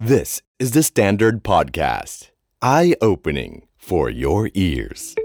[0.00, 2.30] This is the Standard Podcast.
[2.62, 5.16] Eye opening for your ears.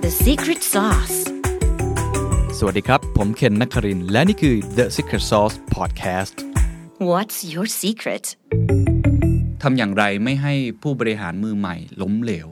[0.00, 1.16] The secret sauce.
[2.58, 6.34] สวัสดีครับ ผมเคนนักครินทร์และนี่คือ The Secret Sauce Podcast
[7.10, 8.24] What's your secret?
[9.62, 12.48] ทำอย่างไรไม่ให้ผู้บริหารมือใหม่ล้มเหลว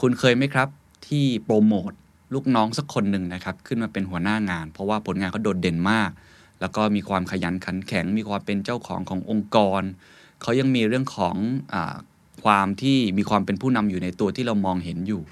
[0.00, 0.68] คุณเคยไหมครับ
[1.08, 1.92] ที่โปรโมท
[2.34, 6.10] ลูกน้องสักคนหนึ่งนะครับ ขึ้นมาเป็นหัวหน้างาน เพราะว่าผลงานเขาโดดเด่นมาก
[6.62, 9.82] แล้วก็มีความขยันขันแข็ง มีความเป็นเจ้าของขององค์กร
[10.42, 11.36] เขายังมีเรื่องของ
[11.74, 11.76] อ
[12.44, 15.22] ความที่มีความเป็นผู้นำอยู่ในตัวที่เรามองเห็นอยู่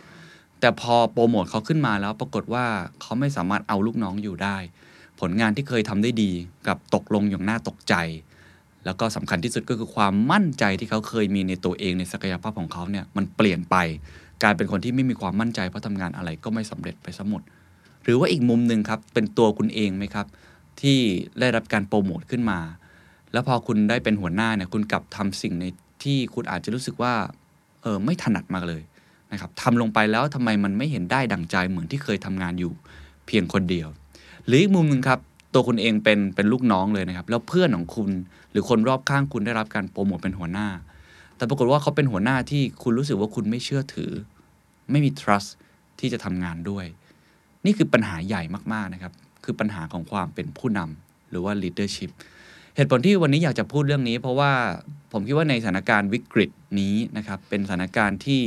[0.61, 2.65] แต่พอโปรโมทเขาขึ้นมาแล้วปรากฏว่า
[3.01, 4.57] เขาไม่สามารถเอาลูกน้องอยู่ได้
[5.21, 6.31] ผลงานที่เคยทำได้ดี
[6.69, 7.95] กับตกลงอย่างน่าตกใจ
[8.85, 13.77] แล้วก็สำคัญที่สุดก็คือความมั่นใจที่เขาเคยมีในตัวเองในศักยภาพของเขาเนี่ยมันเปลี่ยนไป
[14.43, 17.43] กลายเป็นคนที่ไม่มีความมั่นใจเพราะทำงานอะไรก็ไม่สำเร็จไปซะหมด
[18.05, 20.27] หรือว่าอีกมุมหนึ่งครับเป็นตัวคุณเองไหมครับ
[20.83, 20.99] ที่
[21.41, 22.61] ได้รับการโปรโมทขึ้นมา
[23.33, 25.65] แล้วพอคุณได้เป็นหัวหน้าเนี่ยคุณกลับทำสิ่งใน
[26.03, 27.15] ที่คุณอาจจะรู้สึกว่า
[27.83, 28.83] เออไม่ถนัดมากเลย
[29.33, 32.73] นะครับทำลงไปแล้วทำไมมันไม่เห็นได้ดังใจเหมือนที่เคยทำงานอยู่
[33.27, 33.89] เพียงคนเดียว
[34.47, 35.21] หรืออีกมุมหนึ่งครับ
[35.55, 38.11] ตัวคุณเองเป็นเป็นลูกน้องเลยนะครับ แล้วเพื่อนของคุณ
[38.51, 40.69] หรือคนรอบข้างคุณได้รับการโปรโมทเป็นหัวหน้า
[41.37, 44.13] แต่ปรากฏว่าเขาเป็นหัวหน้าที่คุณรู้สึกว่าคุณไม่เชื่อถือ
[44.91, 45.51] ไม่มี trust
[46.01, 46.87] ที่จะทำงานด้วย
[47.65, 48.43] นี่คือปัญหาใหญ่
[48.73, 49.13] มากๆนะครับ
[49.45, 52.11] คือปัญหาของความเป็นผู้นำหรือว่า leadership
[52.77, 54.53] เหตุผลที่วันนี้อยากจะพูดเรื่องนี้ เพราะว่า
[55.13, 58.43] ผมคิดว่าในสถานการณ์วิกฤตนี้นะครับเป็นสถานการณ์ที่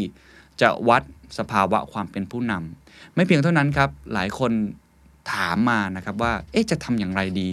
[0.61, 1.03] จะวัด
[1.39, 4.51] สภาวะความเป็นผู้นำไม่เพียงเท่านั้นครับ หลายคน
[5.33, 7.49] ถามมานะครับว่าเอ๊ะจะทำอย่างไรดี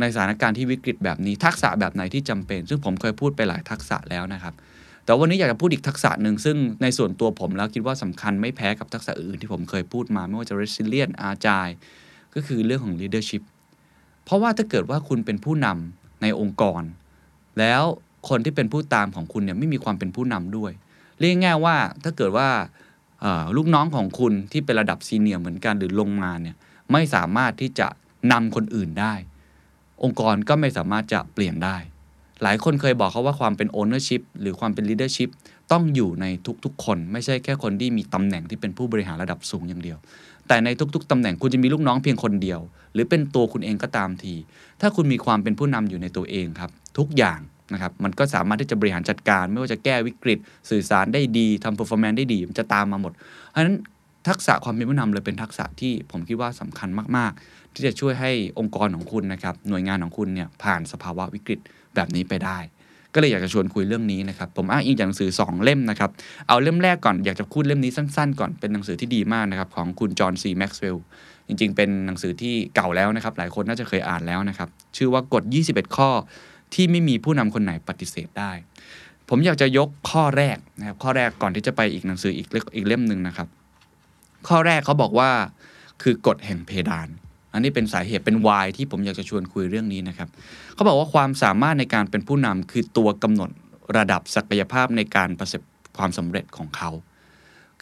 [0.00, 4.54] ในสถานการณ์ที่วิกฤตแบบนี้ ทักษะแบบไหนที่จำเป็น ซึ่งผมเคยพูดไปหลายทักษะแล้วนะครับ
[5.04, 11.74] แต่วันนี้อยากจะพูดอีกทักษะหนึ่งซึ่งในส่วนตัวผมแล้วคิดว่าสำคัญไม่แพ้กับทักษะอื่นที่ผมเคยพูดมา ไม่ว่าจะ resilient agile
[12.34, 13.42] ก็คือเรื่องของ leadership
[14.24, 16.82] เพราะว่าถ้าเกิดว่าคุณเป็นผู้นำในองค์กร
[17.58, 17.82] แล้ว
[18.28, 20.72] คนที่เป็นผู้ตามของคุณเนี่ยไม่มีความเป็นผู้นำด้วย
[21.18, 22.48] เรียกง่ายว่าถ้าเกิดว่า
[23.56, 26.56] ลูกน้องของคุณที่เป็นระดับซีเนียร์เหมือนกันหรือลงมาเนี่ย
[26.92, 27.88] ไม่สามารถที่จะ
[28.32, 29.14] นำคนอื่นได้
[30.02, 31.76] องค์กรก็ไม่สามารถจะเปลี่ยนได้
[32.42, 35.30] หลายคนเคยบอกเขาว่าความเป็น ownership หรือความเป็น leadership
[35.72, 36.26] ต้องอยู่ใน
[36.64, 39.98] ทุกๆคน ไม่ใช่แค่คนที่มีตำแหน่งที่เป็นผู้บริหารระดับสูงอย่างเดียว
[40.50, 42.60] แต่ในทุกๆตำแหน่งคุณจะมีลูกน้องเพียงคนเดียว
[42.92, 44.34] หรือเป็นตัวคุณเองก็ตามที
[44.80, 47.40] ถ้าคุณมีความเป็นผู้นำอยู่ในตัวเองครับ ทุกอย่าง
[47.72, 50.38] นะครับมันก็สามารถที่จะบริหารจัดการ ไม่ว่าจะแก้วิกฤต
[50.70, 53.76] สื่อสารได้ดีทำ performance ได้ดี มันจะตามมาหมด เพราะฉะนั้น
[54.28, 61.58] ทักษะความเป็นผู้นำเลยเป็นทักษะที่ผมคิดว่าสำคัญมาก ๆ ที่จะช่วยให้องค์กรของคุณนะครับหน่วยงานของคุณเนี่ยผ่านสภาวะวิกฤต
[61.94, 62.58] แบบนี้ไปได้
[63.14, 66.10] ก็เลยอยากจะชวนคุยเรื่องนี้นะครับ ผมอ้างอิงจากหนังสือ 2 เล่มนะครับ
[66.48, 71.04] เอาเล่มแรกก่อนอยากจะพูดเล่มนี้สั้นๆ ก่อนเป็นหนังสือที่ดีมากนะครับของคุณจอห์นซีแม็กซ์เวลล์
[71.48, 76.10] จริงๆ เป็นหนังสือที่เก่าแล้วนะครับ หลายคนน่าจะเคยอ่านแล้วนะครับ ชื่อว่ากฎ 21 ข้อ
[76.74, 78.52] ที่ไม่มีผู้นำคนไหนปฏิเสธได้
[79.28, 83.48] ผมอยากจะยกข้อแรกนะครับข้อแรกก่อนที่จะไปอีกหนังสืออีกเล่มหนึ่งนะครับ
[84.48, 85.30] ข้อแรกเขาบอกว่า
[86.02, 87.08] คือกฎแห่งเพดาน
[87.52, 90.28] อันนี้เป็นสาเหตุเป็นวายที่ผมอยากจะชวนคุยเรื่องนี้นะครับ
[90.74, 93.50] เขาบอกว่าความสามารถในการเป็นผู้นำคือตัวกำหนด
[93.96, 95.62] ระดับศักยภาพในการประสบ
[95.96, 96.90] ความสำเร็จของเขา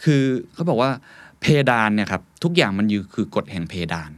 [0.03, 0.91] คือเขาบอกว่า
[1.41, 4.11] เพดานเนี่ยครับทุกอย่างมันอยู่คือกฎแห่งเพดาน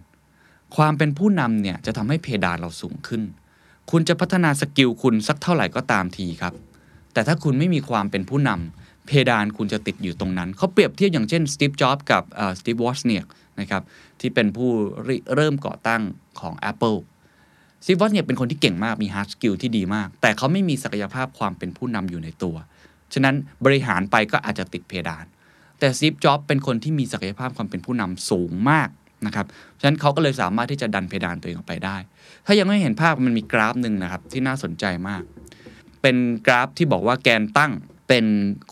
[0.75, 3.21] ความเป็นผู้นำเนี่ยจะทำให้เพดานเราสูงขึ้น
[3.91, 6.53] คุณจะพัฒนาสกิลคุณสักเท่าไหร่ก็ตามทีครับ
[7.13, 8.49] แต่ถ้าคุณไม่มีความเป็นผู้น
[8.79, 12.23] เพดานคุณจะติดอยู่ตรงนั้น เขาเปรียบเทียบอย่างเช่นสตีฟ จ็อบส์กับ
[12.59, 13.21] สตีฟ วอซเนียก
[13.59, 13.81] นะครับ
[14.19, 14.69] ที่เป็นผู้
[15.35, 16.01] เริ่มก่อตั้ง
[16.39, 16.97] ของ Apple
[17.85, 22.55] สตีฟวอซเนียกเป็นคนที่เก่งมากมี hard skill ที่ดีมาก แต่เขาไม่มีศักยภาพความเป็นผู้นำอยู่ในตัว
[23.13, 23.35] ฉะนั้น
[23.65, 25.25] บริหารไปก็อาจจะติดเพดาน
[25.79, 28.89] แต่สตีฟจ็อบส์เป็นคนที่มีศักยภาพความเป็นผู้นำสูงมาก
[29.25, 29.45] นะครับ
[29.79, 31.97] ฉะนั้นเขาก็เลยสามารถที่จะดันเพดานตัวเองออกไปได้
[32.45, 35.23] ถ้ายังไม่เห็นภาพมันมีกราฟหนึ่งนะครับที่น่าสนใจมาก
[36.01, 37.71] เป็นกราฟที่บอกว่าแกนตั้ง
[38.07, 38.25] เป็น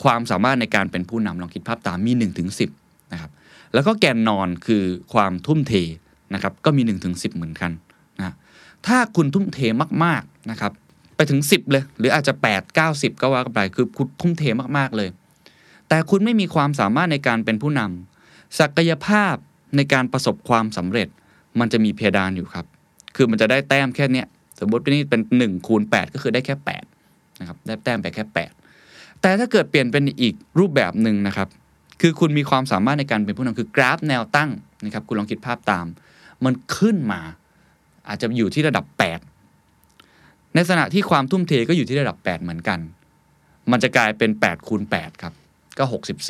[0.04, 2.66] ความสามารถในการเป็นผู้นำลองคิดภาพตามมี1นถึงสิ
[3.14, 3.32] นะครับ
[3.74, 5.74] แล้วก็แกนนอนคือความทุ่มเท
[6.34, 7.72] นะครับก็มี1นถึงสิเหมือนกัน
[8.20, 8.34] นะ
[8.88, 9.60] ถ้าคุณทุ่มเท
[10.04, 10.72] มากๆนะครับ
[11.16, 14.44] ไปถึง 10 เลย หรืออาจจะ 8 9 10ก็ว่ากันไปคือคุณทุ่มเท
[14.78, 15.10] มากๆเลย
[15.90, 19.36] แต่คุณไม่มีความสามารถในการเป็นผู้นำศักยภาพ
[19.76, 21.08] ในการประสบความสำเร็จ
[21.60, 22.66] มันจะมีเพดานอยู่ครับ
[23.16, 24.28] คือมันจะได้แต้มแค่เนี้ย
[24.60, 25.22] สมมติว่านี่เป็น
[25.52, 26.56] 1คูณ8ก็คือได้แค่
[26.98, 28.24] 8นะครับได้แต้มไปแค่
[28.74, 31.48] 8 แต่ถ้าเกิดเปลี่ยนเป็นอีกรูปแบบหนึ่งนะครับ
[32.02, 34.50] คือคุณมีความสามารถในการเป็นผู้นำคือกราฟแนวตั้ง
[34.84, 35.86] นะครับคุณลองคิดภาพตาม
[36.46, 37.22] มันขึ้นมา
[38.08, 38.86] อาจจะอยู่ที่ระดับ
[39.70, 42.80] 8 ในขณะที่ความทุ่มเทก็อยู่ที่ระดับ 8 เหมือนกัน
[43.72, 45.34] มันจะกลายเป็น8คูณ8ครับ
[45.78, 45.84] ก็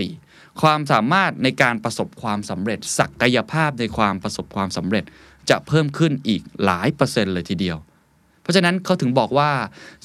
[0.05, 5.03] 64 ความสามารถในการประสบความสำเร็จ ศักยภาพในความประสบความสำเร็จ
[5.49, 7.77] จะเพิ่มขึ้นอีกหลายเปอร์เซ็นต์เลยทีเดียว
[8.41, 9.51] เพราะฉะนั้นเขาถึงบอกว่า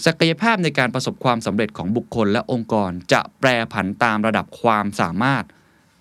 [0.06, 5.44] ศักยภาพในการประสบความสำเร็จของบุคคลและองค์กรจะแปรผันตามระดับความสามารถ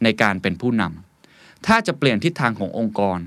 [0.04, 3.20] ในการเป็นผู้นำถ้าจะเปลี่ยนทิศทางขององค์กร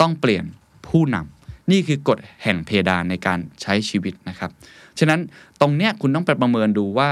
[0.00, 0.44] ต้องเปลี่ยน
[0.88, 4.50] ผู้นำนี่คือกฎแห่งเพดานในการใช้ชีวิตนะครับ
[4.98, 5.20] ฉะนั้น
[5.60, 7.10] ตรงเนี้ยคุณต้องไปประเมินดูว่า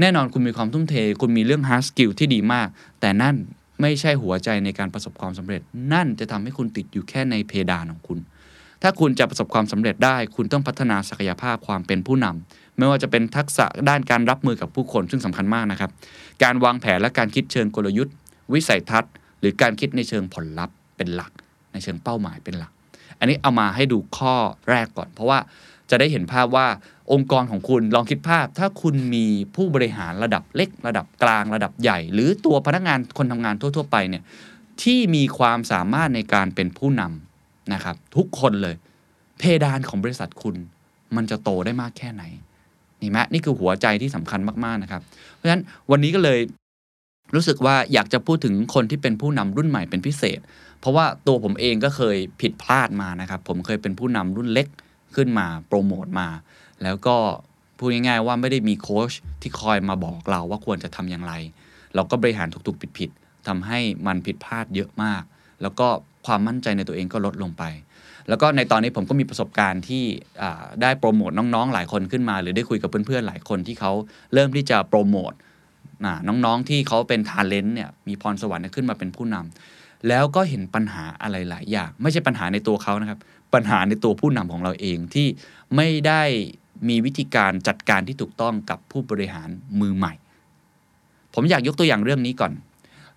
[0.00, 2.68] แน่นอนคุณมีความทุ่มเท คุณมีเรื่อง hard skill ที่ดีมาก
[3.00, 3.36] แต่นั่น
[3.80, 5.60] ไม่ใช่หัวใจในการประสบความสำเร็จ
[5.92, 8.18] นั่นจะทำให้คุณติดอยู่แค่ในเพดานของคุณ
[8.82, 15.90] ถ้าคุณจะประสบความสำเร็จได้ คุณต้องพัฒนาศักยภาพความเป็นผู้นำไม่ว่าจะเป็นทักษะด้านการรับมือกับผู้คนซึ่งสำคัญมากนะครับ
[16.42, 18.14] การวางแผนและการคิดเชิงกลยุทธ์
[18.54, 21.32] วิสัยทัศน์ หรือการคิดในเชิงผลลัพธ์เป็นหลัก
[21.72, 22.72] ในเชิงเป้าหมายเป็นหลัก
[23.18, 24.34] อันนี้เอามาให้ดูข้อ
[24.70, 25.38] แรกก่อน เพราะว่า
[25.90, 26.66] จะได้เห็นภาพว่า
[27.12, 34.22] องค์กรของคุณลองคิดภาพ ถ้าคุณมีผู้บริหารระดับเล็ก ระดับกลาง ระดับใหญ่ หรือตัวพนักงานคนทำงานทั่ว ๆ ไปเนี่ย
[34.82, 38.74] ที่มีความสามารถในการเป็นผู้นำนะครับ ทุกคนเลย
[39.38, 40.56] เพดานของบริษัทคุณ
[41.16, 42.22] มันจะโตได้มากแค่ไหน
[43.00, 45.02] นี่ไหมนี่คือหัวใจที่สำคัญมาก ๆ นะครับ
[45.34, 46.38] เพราะฉะนั้นวันนี้ก็เลย
[47.34, 50.40] รู้สึกว่าอยากจะพูดถึงคนที่เป็นผู้นำรุ่นใหม่เป็นพิเศษ
[50.80, 54.68] เพราะว่าตัวผมเองก็เคยผิดพลาดมานะครับ ผมเคยเป็นผู้นำรุ่นเล็ก
[55.16, 56.28] ขึ้นมาโปรโมทมา
[56.82, 57.16] แล้วก็
[57.78, 59.12] พูดง่ายๆว่าไม่ได้มีโค้ช
[59.42, 61.34] ที่คอยมาบอกเราว่าควรจะทำอย่างไร
[61.94, 65.22] เราก็บริหารถูกๆผิดๆทำให้มันผิดพลาดเยอะมาก
[65.62, 65.86] แล้วก็
[66.26, 67.62] ความมั่นใจในตัวเองก็ลดลงไป
[68.28, 70.04] แล้วก็ในตอนนี้ผมก็มีประสบการณ์ที่
[70.82, 73.92] ได้โปรโมทน้องๆ หลายคนขึ้นมา หรือได้คุยกับเพื่อนๆหลายคนที่เขา
[74.34, 75.32] เริ่มที่จะโปรโมท
[76.28, 83.18] น้องๆที่เขาเป็นทาเลนต์เนี่ยมีพรสวรรค์ขึ้นมาเป็นผู้นำแล้วก็เห็นปัญหาอะไรหลายอย่าง ไม่ใช่ปัญหาในตัวเขานะครับ
[83.54, 85.26] ปัญหาในตัวผู้นำของเราเองที่
[85.76, 86.22] ไม่ได้
[86.88, 89.48] มีวิธีการจัดการที่ถูกต้องกับผู้บริหาร
[89.80, 90.12] มือใหม่
[91.34, 92.52] ผมอยากยกตัวอย่างเรื่องนี้ก่อน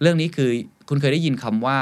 [0.01, 0.49] เรื่องนี้คือ
[0.89, 1.79] คุณเคยได้ยินคำว่า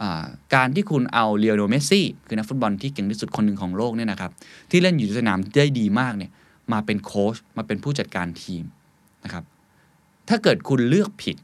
[0.00, 0.24] อ่า
[0.54, 4.30] การที่คุณเอาเลียโนเมสซี่คือนักฟุตบอลที่เก่งที่สุดคนหนึ่งของโลกเนี่ยนะครับ
[4.70, 6.30] ที่เล่นอยู่ในสนามได้ดีมากเนี่ย
[6.72, 8.64] มาเป็นโค้ชมาเป็นผู้จัดการทีม
[9.24, 9.44] นะครับ
[10.28, 11.36] ถ้าเกิดคุณเลือกผิด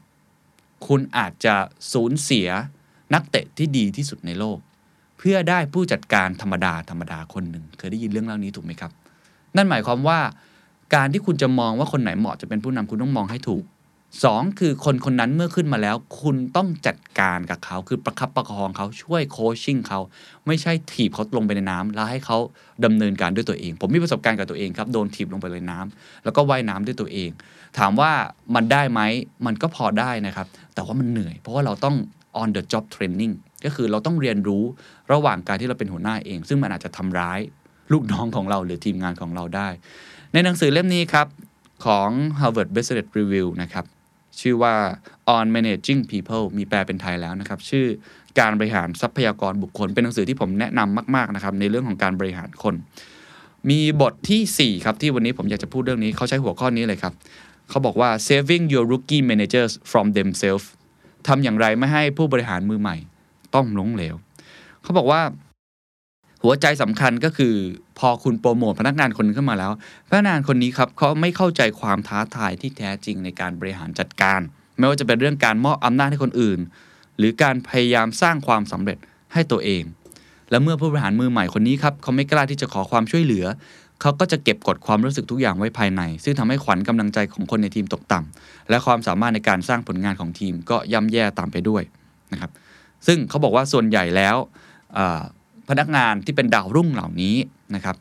[0.87, 1.55] คุณอาจจะ
[1.93, 2.47] สูญเสีย
[3.13, 4.57] นักเตะที่ดีที่สุดในโลก
[5.17, 8.91] เพื่อได้ผู้จัดการธรรมดาธรรมดาคนหนึ่งเคยได้ยินเรื่องเล่านี้ถูกไหมครับ
[9.55, 10.19] นั่นหมายความว่า
[10.95, 13.63] การที่คุณจะมองว่าคนไหนเหมาะจะเป็นผู้นำคุณต้องมองให้ถูก
[14.23, 19.99] สองคือคนคนนั้นเมื่อขึ้นมาแล้ว คุณต้องจัดการกับเขาคือประคับประคองเขาช่วยโคชชิ่งเขา
[20.47, 22.37] ไม่ใช่ถีบเขาลงไปในน้ำแล้วให้เขา
[22.85, 27.29] ดำเนินการด้วยตัวเอง ผมมีประสบการณ์กับตัวเองครับโดนถีบลงไปในน้ำแล้วก็ว่ายน้ำด้วยตัวเอง
[27.77, 28.11] ถามว่า
[28.55, 29.01] มันได้ไหม
[29.45, 31.95] มันก็พอได้นะครับ แต่ว่ามันเหนื่อย เพราะว่าเราต้อง
[32.41, 33.33] on the job training
[33.65, 34.63] ก็คือเราต้องเรียนรู้
[35.11, 37.39] ระหว่างการที่เราเป็นหัวหน้าเอง ซึ่งมันอาจจะทำร้าย
[37.91, 39.67] ลูกน้องของเราหรือทีมงานของเราได้
[40.33, 41.27] ในหนังสือเล่มนี้ครับ
[41.85, 42.09] ของ
[42.39, 43.85] Harvard Business Review นะครับ
[44.39, 44.73] ชื่อว่า
[45.35, 47.85] on managing people มีแปลเป็นไทยแล้วนะครับ ชื่อ
[48.39, 52.75] การบริหารทรัพยากรบุคคล เป็นหนังสือที่ผมแนะนำมาก ๆ นะครับ ในเรื่องของการบริหารคน
[53.69, 57.13] มีบทที่ 4 ครับ ที่วันนี้ผมอยากจะพูดเรื่องนี้เขาใช้หัวข้อนี้เลยครับ
[57.69, 60.65] เขาบอกว่า saving your rookie managers from themselves
[61.27, 62.95] ทำอย่างไรไม่ให้ผู้บริหารมือใหม่
[63.55, 64.15] ต้องล้มเหลว
[64.83, 65.21] เขาบอกว่า
[66.43, 67.53] หัวใจสำคัญก็คือ
[67.99, 69.71] พอคุณโปรโมทพนักงานคนนึงขึ้นมาแล้ว
[70.09, 74.39] พนักงานคนนี้ครับเขาไม่เข้าใจความท้าทายที่แท้จริงในการบริหารจัดการ
[74.77, 76.59] ไม่ว่าจะเป็นเรื่องการมอบอำนาจให้คนอื่น
[77.17, 78.97] หรือการพยายามสร้างความสำเร็จ
[79.33, 79.83] ให้ตัวเอง
[80.49, 83.45] และเมื่อผู้บริหารมือใหม่คนนี้ครับเขาไม่กล้าที่จะขอความช่วยเหลือ
[84.03, 91.83] เขาก็จะเก็บกดความรู้สึกทุกอย่างไว้ภายใน ซึ่งทำให้ขวัญกำลังใจของคนในทีมตกต่ำและความสามารถในการสร้างผลงานของทีมก็ย่ำแย่ตามไปด้วย
[92.33, 92.51] นะครับ
[93.07, 94.35] ซึ่งเขาบอกว่าส่วนใหญ่แล้ว
[95.69, 97.35] พนักงานที่เป็นดาวรุ่งเหล่านี้
[97.75, 97.95] นะครับ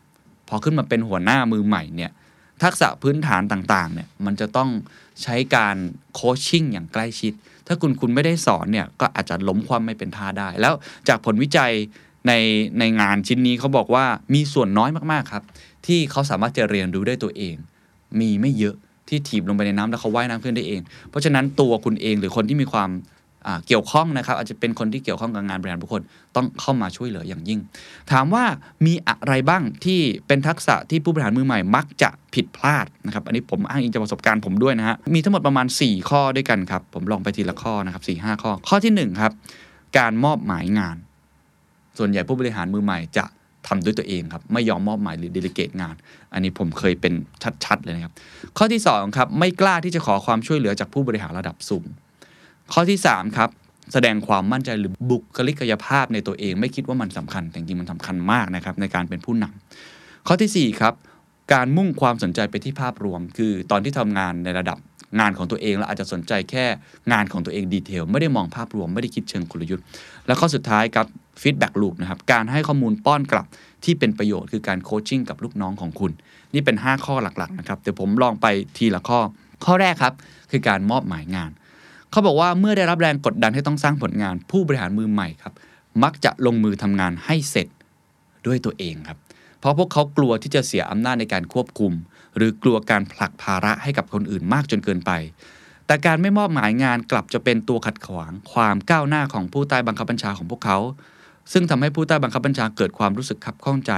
[0.48, 2.10] พอขึ้นมาเป็นหัวหน้ามือใหม่เนี่ย
[2.62, 4.70] ทักษะพื้นฐานต่างๆเนี่ยมันจะต้อง
[5.22, 5.76] ใช้การ
[6.14, 7.32] โคชชิ่งอย่างใกล้ชิด
[7.66, 10.74] ถ้าคุณคุณไม่ได้สอนเนี่ยก็อาจจะล้มความไม่เป็นท่าได้ แล้ว
[11.08, 11.72] จากผลวิจัย
[12.28, 12.32] ใน
[12.78, 14.04] ในงานชิ้นนี้เขาบอกว่า
[14.34, 15.44] มีส่วนน้อยมากๆครับ
[15.86, 17.54] ที่เขาสามารถจะเรียนรู้ได้ตัวเอง
[18.20, 18.76] มีไม่เยอะ
[19.08, 22.90] ที่ถีบลงไปในน้ำแล้วเขาว่ายน้ำขึ้นได้เอง เพราะฉะนั้นตัวคุณเองหรือคนที่มีความ
[23.66, 26.02] เกี่ยวข้องนะครับ อาจจะเป็นคนที่เกี่ยวข้องกับงานบริหารบุคคล
[26.36, 27.60] ต้องเข้ามาช่วยเหลืออย่างยิ่ง
[28.12, 28.44] ถามว่า
[28.86, 39.32] มีอะไรบ้างที่เป็นทักษะที่ผู้บริหารมือใหม่มักจะผิดพลาดนะครับ อันนี้ผมอ้างอิงจากประสบการณ์ผมด้วยนะฮะมีทั้งหมดประมาณ 4 ข้อด้วยกันครับ ผมลองไปทีละข้อนะครับ4 5ข้อ ข้อที่1ครับ
[39.98, 40.96] การมอบหมายงาน
[41.98, 43.24] ส่วนใหญ่ผู้บริหารมือใหม่จะ
[43.68, 45.94] ทำด้วยตัวเองครับ ไม่ยอมมอบหมายหรือเดลิเกตงาน
[46.32, 47.12] อันนี้ผมเคยเป็น
[47.64, 48.12] ชัดๆเลยนะครับ
[48.58, 51.84] ข้อที่2ครับไม่กล้าที่จะขอความช่วยเหลือจากผู้บริหารระดับสูง
[52.72, 53.50] ข้อที่3ครับ
[53.92, 60.94] แสดงความมั่นใจหรือบุคลิกภาพในตัวเอง ไม่คิดว่ามันสำคัญ แต่จริงมันสำคัญมากนะครับในการเป็นผู้นำข้อที่4ครับ
[61.52, 64.78] การมุ่งความสนใจไปที่ภาพรวม คือตอนที่ทำงานในระดับ
[65.20, 66.64] งานของตัวเองแล้วอาจจะสนใจแค่
[67.12, 69.84] งานของตัวเอง detail ไม่ได้มองภาพรวมไม่ได้คิดเชิงกลยุทธ์
[70.26, 71.06] แล้วข้อสุดท้ายครับ
[71.40, 73.46] feedback loop นะครับ การให้ข้อมูลป้อนกลับ
[73.84, 76.12] ที่เป็นประโยชน์คือการ coaching กับลูกน้องของคุณ
[76.54, 78.46] นี่เป็น 5 ข้อหลักๆนะครับ เดี๋ยวผมลองไป
[78.76, 79.20] ทีละข้อ
[79.64, 80.14] ข้อแรกครับ
[80.50, 81.50] คือการมอบหมายงาน
[82.10, 85.54] เขาบอกว่าเมื่อได้รับแรงกดดันให้ต้องสร้างผลงาน ผู้บริหารมือใหม่ครับ
[86.02, 87.68] มักจะลงมือทำงานให้เสร็จ
[88.46, 89.18] ด้วยตัวเองครับ
[89.60, 91.92] เพราะพวกเขากลัวที่จะเสียอำนาจในการควบคุม
[92.36, 95.12] หรือกลัวการผลักภาระให้กับคนอื่นมากจนเกินไป
[95.86, 100.78] แต่การไม่มอบหมายงานกลับจะเป็นตัวขัดขวาง ความก้าวหน้าของผู้ใต้บังคับบัญชาของพวกเขา
[101.52, 103.92] ซึ่งทำให้ผู้ใต้บังคับบัญชาเกิดความรู้สึกขับข้องใจ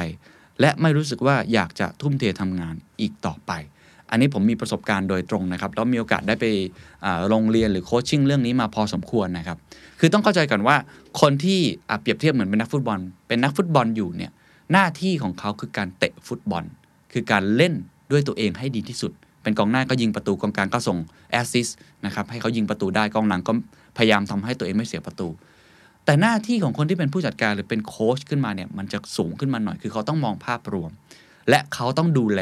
[0.61, 3.53] และไม่รู้สึกว่าอยากจะทุ่มเททำงานอีกต่อไป
[4.11, 6.47] อันนี้ผมมีประสบการณ์โดยตรงนะครับแล้วมีโอกาสได้ไป
[7.29, 9.59] โรงเรียนหรือโคชชิ่งเรื่องนี้มาพอสมควรนะครับ
[10.01, 10.77] คือต้องเข้าใจก่อนว่า
[11.21, 11.61] คนที่
[12.01, 12.99] เปรียบเทียบเหมือนเป็นนักฟุตบอล
[13.29, 14.31] เป็นนักฟุตบอลอยู่เนี่ย
[14.73, 16.65] หน้าที่ของเขาคือการเตะฟุตบอล
[17.13, 17.75] คือการเล่น
[18.11, 20.99] ด้วยตัวเองให้ดีที่สุด เป็นกองหน้าก็ยิงประตูกองกลางก็ส่ง
[21.31, 23.53] แอสซิสต์นะครับให้เขายิงประตูได้กองหลังก็
[23.97, 25.29] พยายามทำให้ตัวเองไม่เสียประตู
[26.05, 30.91] แต่หน้าที่ของคนที่เป็นผู้จัดการหรือเป็นโค้ชขึ้นมาเนี่ยมันจะสูงขึ้นมาหน่อยคือเขาต้องมองภาพรวม
[31.49, 32.41] และเขาต้องดูแล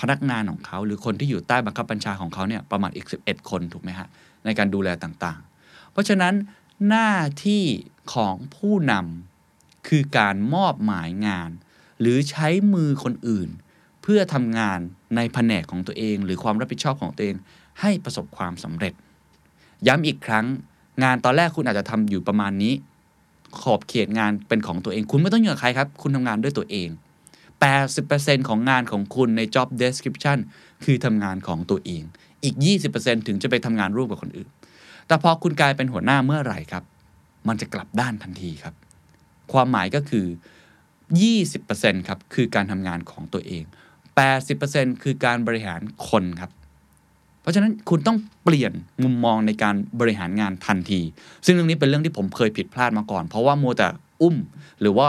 [0.00, 4.08] พนักงานของเขา หรือคนที่อยู่ใต้บังคับบัญชาของเขาเนี่ยประมาณอีก 11 คนถูกไหมฮะ
[4.44, 6.34] ในการดูแลต่างๆ เพราะฉะนั้น
[6.88, 7.12] หน้า
[7.46, 7.64] ที่
[8.14, 11.50] ของผู้นำคือการมอบหมายงาน
[12.00, 13.48] หรือใช้มือคนอื่น
[14.02, 14.78] เพื่อทำงาน
[15.16, 17.36] ในแผนกของตัวเอง หรือความรับผิดชอบของตัวเอง
[17.80, 18.92] ให้ประสบความสำเร็จ
[19.86, 20.46] ย้ำอีกครั้ง
[21.02, 22.74] งานตอนแรกคุณอาจจะทำอยู่ประมาณนี้
[23.62, 26.88] ขอบเขตงานเป็นของตัวเอง คุณไม่ต้องอยู่กับใครครับ คุณทำงานด้วยตัวเอง
[27.68, 30.38] 80%ของงานของคุณใน job description
[30.84, 32.02] คือทำงานของตัวเอง
[32.44, 32.54] อีก
[32.92, 34.48] 20%ถึงจะไปทำงานร่วมกับคนอื่น
[35.06, 36.84] แต่พอคุณกลายเป็นหัวหน้าเมื่อไหร่ครับ
[37.48, 38.74] มันจะกลับด้านทันทีครับ
[39.52, 40.26] ความหมายก็คือ
[41.36, 43.64] 20%ครับ คือการทำงานของตัวเอง
[44.32, 46.50] 80%คือการบริหารคนครับ
[47.46, 48.72] เพราะฉะนั้นคุณต้องเปลี่ยน
[49.02, 51.00] มุมมองในการบริหารงานทันที
[51.44, 53.88] ซึ่งเรื่องนี้เป็นเรื่องที่ผมเคยผิดพลาดมาก่อน เพราะว่ามัวแต่
[54.22, 54.36] อุ้ม
[54.80, 55.08] หรือว่า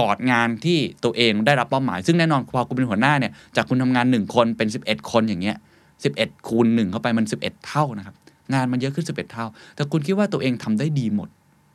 [0.00, 5.56] กอดงานที่ตัวเองได้รับเป้าหมาย ซึ่งแน่นอนพอคุณเป็นหัวหน้าเนี่ยจากคุณทำงาน 1 คนเป็น 11 คนอย่างเงี้ย
[6.02, 8.14] 11 คูณ1เข้าไปมัน 11 เท่านะครับ
[8.54, 11.28] งานมันเยอะขึ้น 11 เท่า แต่คุณคิดว่าตัวเองทำได้ดีหมด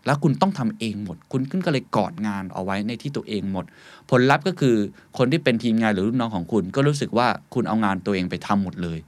[0.05, 3.65] แล้วคุณต้องทำเองหมด คุณขึ้นก็เลยกอดงานเอาไว้ในที่ตัวเองหมด
[4.09, 4.75] ผลลัพธ์ก็คือ
[5.17, 8.99] คนที่เป็นทีมงานหรือลูกน้องของคุณ ก็รู้สึกว่าคุณเอางานตัวเองไปทำหมดเลย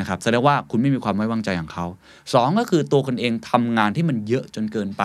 [0.00, 1.86] นะครับแสดงว่าคุณไม่มีความไว้วางใจของเขา
[2.34, 5.02] สองก็คือตัวคนเองทำงานที่มันเยอะจนเกินไป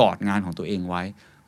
[0.00, 1.02] กอดงานของตัวเองไว้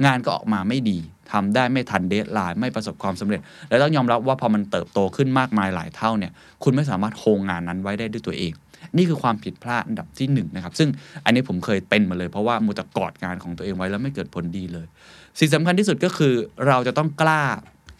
[0.04, 0.99] งานก็ออกมาไม่ดี
[1.33, 6.33] ทำได้ไม่ทัน deadline ไม่ประสบความสำเร็จ และต้องยอมรับว่าพอมันเติบโตขึ้นมากมายหลายเท่าเนี่ย
[6.64, 8.52] คุณไม่สามารถโฮงงานนั้นไว้ได้ด้วยตัวเอง
[8.97, 10.88] นี่คือความผิดพลาดอันดับที่1นงนะครับซึ่ง
[11.25, 14.87] อันนี้ผมเคยเป็นมาเลย เพราะว่ามูแต่กอดงานของตัวเองไว้แล้วไม่เกิดผลดีเลย
[15.38, 16.35] สิ่งสำคัญที่สุดก็คือ
[16.66, 17.42] เราจะต้องกล้า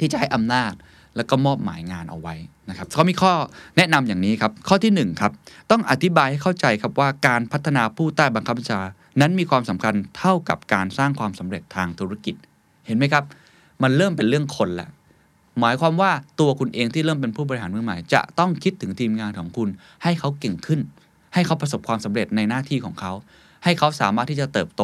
[0.01, 0.73] ที่จะให้อำนาจ
[1.19, 2.35] แล้วก็มอบหมายงานเอาไว้
[2.69, 3.33] นะครับเขามีข้อ
[3.77, 5.33] แนะนำอย่างนี้ครับ ข้อที่1ครับ
[5.71, 8.81] ต้องอธิบายให้เข้าใจครับว่าการพัฒนาผู้ใต้บังคับบัญชา
[9.21, 12.35] นั้นมีความสำคัญเท่ากับการสร้างความสำเร็จทางธุรกิจ
[12.87, 13.25] เห็นไหมครับ
[13.83, 14.91] มันเริ่มเป็นเรื่องคนแล้ว
[15.61, 16.11] หมายความว่า
[16.41, 19.69] ตัวคุณเองที่เริ่มเป็นผู้บริหารมือใหม่ จะต้องคิดถึงทีมงานของคุณ
[20.03, 20.81] ให้เขาเก่งขึ้น
[21.35, 23.13] ให้เขาประสบความสำเร็จในหน้าที่ของเขา
[23.65, 24.83] ให้เขาสามารถที่จะเติบโต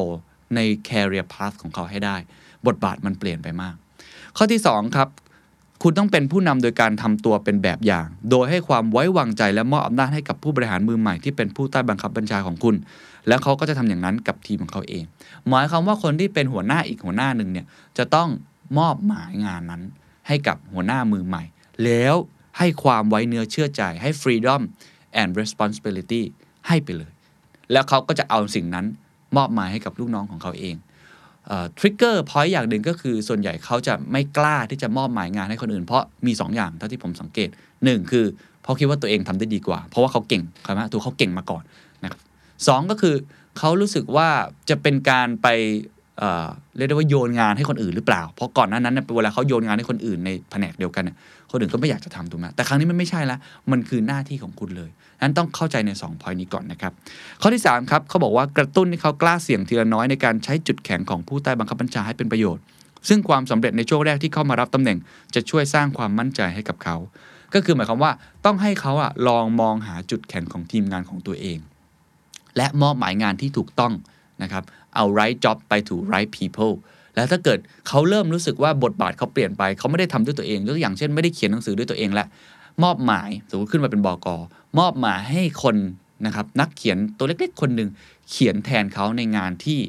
[0.55, 2.17] ใน career path ของเขาให้ได้
[2.67, 3.75] บทบาทมันเปลี่ยนไปมาก
[4.37, 5.09] ข้อที่2ครับ
[5.87, 12.75] คุณต้องเป็นผู้นำโดยการทำตัวเป็นแบบอย่าง โดยให้ความไว้วางใจและมอบอำนาจให้กับผู้บริหารมือใหม่ที่เป็นผู้ใต้บังคับบัญชาของคุณ
[13.29, 15.05] แล้วเขาก็จะทำอย่างนั้นกับทีมของเขาเอง
[15.49, 17.67] หมายความว่าคนที่เป็นหัวหน้าอีกหัวหน้าหนึ่งเนี่ย
[17.99, 18.29] จะต้อง
[18.79, 19.83] มอบหมายงานนั้น
[20.29, 21.43] ให้กับหัวหน้ามือใหม่
[21.85, 22.15] แล้ว
[22.59, 24.61] ให้ความไว้เนื้อเชื่อใจให้ freedom
[25.21, 26.23] and responsibility
[26.69, 27.13] ให้ไปเลย
[27.73, 28.87] แล้วเขาก็จะเอาสิ่งนั้น
[29.37, 30.75] มอบหมายให้กับลูกน้องของเขาเอง
[31.79, 37.49] ทริกเกอร์พอยต์อย่างหนึ่งก็คือส่วนใหญ่เขาจะไม่กล้าที่จะมอบหมายงานให้คนอื่น เพราะมี 2 อย่างเท่าที่ผมสังเกต
[37.81, 38.25] 1 คือ
[38.63, 41.63] เพราะคิดว่าตัวเองทำได้ดีกว่า เพราะว่าเขาเก่งครับตัวเขาเก่งมาก่อน
[42.05, 42.21] นะครับ
[42.67, 43.15] สองก็คือ
[43.59, 44.29] เขารู้สึกว่า
[44.71, 45.49] จะเป็นการไป
[46.19, 51.11] เเรียกได้ว่าโยนงานให้คนอื่นหรือเปล่า เพราะก่อนหน้านั้นเนี่ยเวลาเขาโยนงานให้คนอื่นในแผนกเดียวกันเน
[51.55, 53.39] คนอื่นก็ไม่อยากจะทำถูกไหมแต่ครั้งนี้มันไม่ใช่ละ
[53.71, 54.91] มันคือหน้าที่ของคุณเลย
[55.23, 56.93] นั้นต้องเข้าใจใน2 point นี้ก่อนนะครับ
[57.41, 62.63] ข้อที่ 3 ครับเขาบอกว่ากระตุ้นให้เขากล้าเสี่ยงทีละน้อยในการใช้จุดแข็งของผู้ใต้บังคับบัญชาให้เป็นประโยชน์
[63.09, 64.99] ซึ่งความสำเร็จในช่วงแรกที่เข้ามารับตำแหน่ง
[65.35, 66.97] จะช่วยสร้างความมั่นใจให้กับเขา
[67.55, 68.13] ก็คือหมายความว่า
[68.45, 71.59] ต้องให้เขาอะลองมองหาจุดแข็งของทีมงานของตัวเอง
[72.57, 73.93] และมอบหมายงานที่ถูกต้อง
[74.43, 76.75] นะครับเอา right job ไปถู right people
[77.15, 82.27] แล้วถ้าเกิดเขาเริ่มรู้สึกว่าบทบาทเขาเปลี่ยนไปเขาไม่ได้ทำด้วยตัวเองยกตัวอย่างเช่นไม่ได้เขียนหนังสือด้วยตัวเองและ
[82.83, 84.37] มอบหมายสมมติขึ้นมาเป็นบอกอ
[84.79, 85.77] มอบหมายให้คน
[86.27, 87.89] นะครับนักเขียนตัวเล็กๆ คนหนึ่ง
[88.31, 89.81] เขียนแทนเขาในงานที่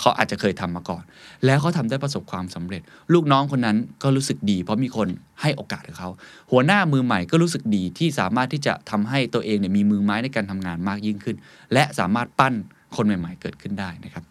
[0.00, 1.02] เขาอาจจะเคยทำมาก่อน
[1.44, 2.82] แล้วเขาทำได้ประสบความสำเร็จ
[3.12, 5.08] ลูกน้องคนนั้นก็รู้สึกดี เพราะมีคน
[5.40, 6.10] ให้โอกาสกับเขา
[6.50, 11.36] หัวหน้ามือใหม่ก็รู้สึกดีที่สามารถที่จะทำให้ตัวเองเนี่ยมีมือไม้ในการทำงานมากยิ่งขึ้น
[11.72, 12.54] และสามารถปั้น
[12.96, 14.24] คนใหม่ๆ เกิดขึ้นได้นะครับ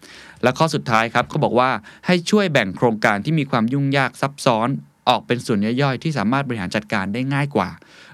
[0.43, 1.69] และข้อสุดท้ายครับเขาบอกว่า
[2.07, 4.67] ให้ช่วยแบ่งโครงการที่มีความยุ่งยากซับซ้อน
[5.09, 7.69] ออกเป็นส่วนย่อยๆ ที่สามารถบริหารจัดการได้ง่ายกว่า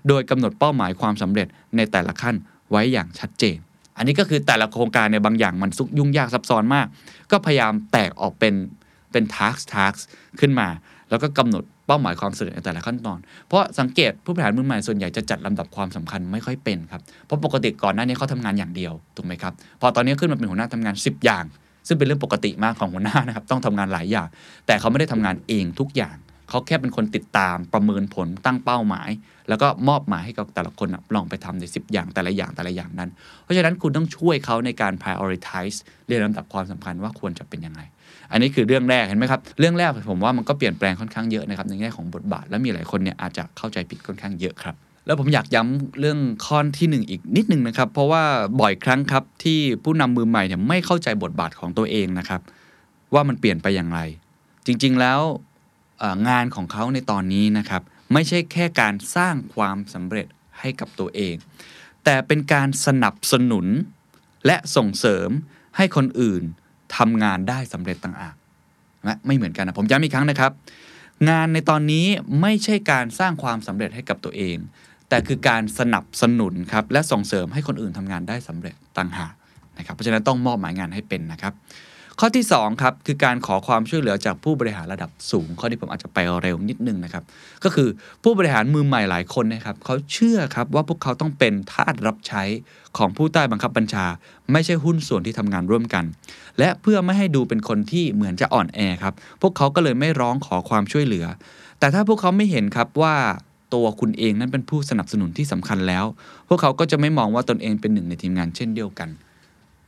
[0.07, 2.35] โดยกำหนดเป้าหมายความสำเร็จในแต่ละขั้น
[2.71, 3.57] ไว้อย่างชัดเจน
[3.97, 6.87] อันนี้ก็คือแต่ละโครงการในบางอย่างมันซุกยุ่งยากซับซ้อนมาก
[7.31, 8.53] ก็พยายามแตกออกเป็น
[9.11, 9.99] เป็น task task
[10.39, 10.67] ขึ้นมา
[11.09, 21.45] แล้วก็กำหนด เป้าหมายความสำเร็จในแต่ละขั้นตอน เพราะสังเกตผู้บริหารมือใหม่ส่วนใหญ่จะจัดลำดับความสำคัญไม่ค่อยเป็นครับ เพราะปกติก่อนหน้านี้เขาทำงานอย่างเดียวถูกไหมครับ พอตอนนี้ขึ้นมาเป็นหัวหน้าทำงาน 10 อย่าง
[21.87, 24.27] ซึ่งเป็นเรื่องปกติมากของหัวหน้านะครับต้องทำงานหลายอย่าง
[24.67, 26.15] แต่เขาไม่ได้ทำงานเองทุกอย่าง
[26.49, 29.09] เขาแค่เป็นคนติดตามประเมินผลตั้งเป้าหมาย
[29.49, 33.09] แล้วก็มอบหมายให้กับแต่ละคนลองไปทำใน 10 อย่างแต่ละอย่างแต่ละอย่างนั้น
[33.43, 37.81] เพราะฉะนั้นคุณต้องช่วยเขาในการ prioritize เรียงลำดับความสำคัญว่าควรจะเป็นยังไง
[38.31, 48.23] อันนี้คือเรื่องแรกเห็นไหมครับ เรื่องแรกผมว่ามันก็เปลี่ยนแปลงค่อนข้างเยอะนะครับในแง่ของบทบาท และมีหลายคนเนี่ยอาจจะเข้าใจผิดค่อนข้างเยอะครับแล้วผมอยากย้ำเรื่องข้อที่หนึ่งอีกนิดนึงนะครับ เพราะว่า
[48.61, 52.41] บ่อยครั้งครับที่ผู้นำมือใหม่เนี่ยไม่เข้าใจบทบาทของตัวเองนะครับ
[53.13, 53.99] ว่ามันเปลี่ยนไปอย่างไร
[54.65, 55.19] จริงๆแล้ว
[56.29, 57.81] งานของเขาในตอนนี้นะครับ
[58.13, 60.27] ไม่ใช่แค่การสร้างความสำเร็จ
[60.59, 61.35] ให้กับตัวเอง
[62.03, 63.65] แต่เป็นการสนับสนุน
[64.45, 65.29] และส่งเสริม
[65.77, 66.43] ให้คนอื่น
[66.97, 68.35] ทำงานได้สำเร็จต่างหาก
[69.07, 70.51] นะไม่เหมือนกันนะผมย้ำอีกครั้งนะครับ
[71.29, 72.05] งานในตอนนี้
[72.41, 74.57] ไม่ใช่การสร้างความสำเร็จให้กับตัวเอง
[75.09, 79.33] แต่คือการสนับสนุนครับและส่งเสริมให้คนอื่นทำงานได้สำเร็จต่างหาก
[79.77, 81.53] นะครับเพราะฉะนั้นต้องมอบหมายงานให้เป็นนะครับ
[82.21, 87.23] ข้อที่2ครับคือการขอความช่วยเหลือจากผู้บริหารระดับสูง ข้อนี้ผมอาจจะไปเร็วนิดนึงนะครับ
[87.63, 87.89] ก็คือ
[88.23, 92.43] ผู้บริหารมือใหม่หลายคนนะครับเขาเชื่อครับว่าพวกเขาต้องเป็นทาสรับใช้
[92.97, 94.05] ของผู้ใต้บังคับบัญชา
[94.51, 96.05] ไม่ใช่หุ้นส่วนที่ทำงานร่วมกัน
[96.59, 101.25] และเพื่อไม่ให้ดูเป็นคนที่เหมือนจะอ่อนแอครับ พวกเขาก็เลยไม่ร้องขอความช่วยเหลือ
[101.79, 103.15] แต่ถ้าพวกเขาไม่เห็นครับว่า
[103.73, 106.05] ตัวคุณเองนั้นเป็นผู้สนับสนุนที่สำคัญแล้ว
[106.47, 109.09] พวกเขาก็จะไม่มองว่าตนเองเป็นหนึ่งในทีมงานเช่นเดียวกัน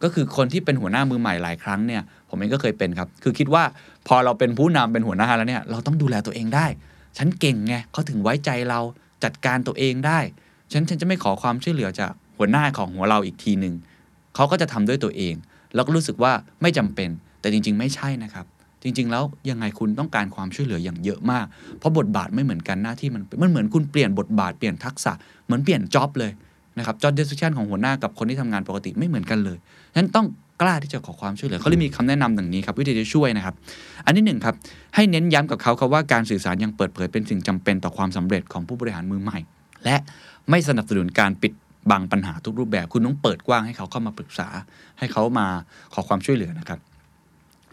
[0.04, 3.64] ก็คือคนที่เป็นหัวหน้ามือใหม่หลายครั้งเนี่ยผมเองก็เคยเป็นครับ คือคิดว่า
[4.08, 6.66] พอเราเป็นผู้นำเป็นหัวหน้าแล้วเนี่ยเราต้องดูแลตัวเองได้
[7.18, 8.80] ฉันเก่งไงเขาถึงไว้ใจเรา
[9.24, 10.20] จัดการตัวเองได้
[10.72, 13.76] ฉันฉันจะไม่ขอความช่วยเหลือจากหัวหน้าของหัวเราอีกทีหนึ่ง
[14.36, 15.36] เขาก็จะทำด้วยตัวเอง
[15.76, 16.32] แล้วก็รู้สึกว่า
[16.62, 17.10] ไม่จำเป็น
[17.42, 18.46] แต่จริง ๆ ไม่ใช่นะครับ
[18.84, 21.46] จริง ๆ แล้วยังไงคุณต้องการความช่วยเหลืออย่างเยอะมาก
[21.80, 25.12] เพราะบทบาทไม่เหมือนกันหน้าที่มันมันเหมือนคุณเปลี่ยนบทบาทเปลี่ยนทักษะ
[25.46, 26.32] เหมือนเปลี่ยนจ็อบเลย
[26.78, 29.58] นะครับ job description ของหัวหน้ากับคนที่ทำงานปกติไม่เหมือนกันเลย
[29.96, 30.26] นั้นต้อง
[30.62, 33.56] กล้าที่จะขอความช่วยเหลือเขาเลยมีคำแนะนำดังนี้ครับวิธีจะช่วยนะครับ
[34.06, 34.56] อันที่หนึ่งครับ
[34.96, 39.40] ให้เน้นย้ำกับเขาครับว่าการสื่อสารยังเปิดเผยเป็นสิ่งจำเป็นต่อความสำเร็จของผู้บริหารมือใหม่
[39.86, 39.96] และ
[40.50, 41.54] ไม่สนับสนุนการปิด
[41.92, 44.48] บังปัญหาทุกรูปแบบคุณต้องเปิดกว้างให้เขาเข้ามาปรึกษา
[45.00, 45.48] ให้เขามา
[45.94, 46.80] ขอความช่วยเหลือนะครับ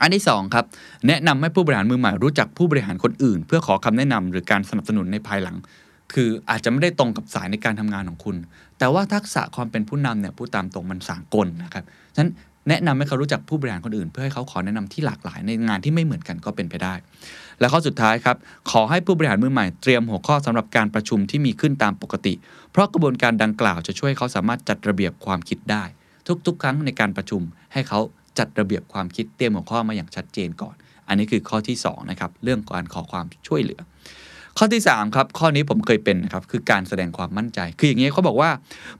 [0.00, 0.64] อันที่สองครับ
[1.08, 5.56] แนะนำให้ผู้บริหารมือใหม่รู้จักผู้บริหารคนอื่น เพื่อขอคำแนะนำหรือการสนับสนุนในภายหลัง
[6.14, 8.36] คืออาจจะไม่ได้ตรงกับสายในการทำงานของคุณ
[8.78, 11.84] แต่ว่าทักษะความเป็นผู้นำเนี่ยผู้ตามตรงมันสากลนะครับ
[12.16, 12.30] ฉะนั้น
[12.68, 16.94] แนะนำให้เขารู้จักผู้บริหารคนอื่น เพื่อให้เขาขอแนะนำที่หลากหลายในงานที่ไม่เหมือนกันก็เป็นไปได้
[17.60, 18.36] และข้อสุดท้ายครับ
[18.70, 22.34] ขอให้ผู้บริหารมือใหม่เตรียมหัวข้อสำหรับการประชุมที่มีขึ้นตามปกติ
[22.72, 25.84] เพราะกระบวนการดังกล่าวจะช่วยเขาสามารถจัดระเบียบความคิดได้
[26.46, 28.00] ทุกๆ ครั้งในการประชุม ให้เขา
[28.38, 30.74] จัดระเบียบความคิดเตรียมหัวข้อมาอย่างชัดเจนก่อน
[31.08, 33.80] อันนี้คือข้อที่2นะครับเรื่องการขอความช่วยเหลือ
[34.58, 38.50] ข้อที่3ครับข้อนี้ผมเคยเป็นนะครับคือการแสดงความมั่นใจ คืออย่างนี้เขาบอกว่า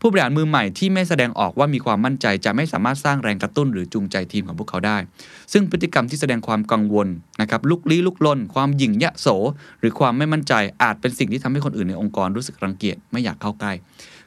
[0.00, 4.96] ผู้บริหารมือใหม่ที่ไม่แสดงออกว่ามีความมั่นใจ จะไม่สามารถสร้างแรงกระตุ้นหรือจูงใจทีมของพวกเขาได้
[5.52, 7.08] ซึ่งพฤติกรรมที่แสดงความกังวล
[7.40, 9.26] นะครับลุกลี้ลุกลน ความหยิ่งยะโส
[9.80, 13.72] หรือความไม่มั่นใจอาจเป็นสิ่งที่ทำให้คนอื่นในองค์กรรู้สึกรังเกียจไม่อยากเข้าใกล้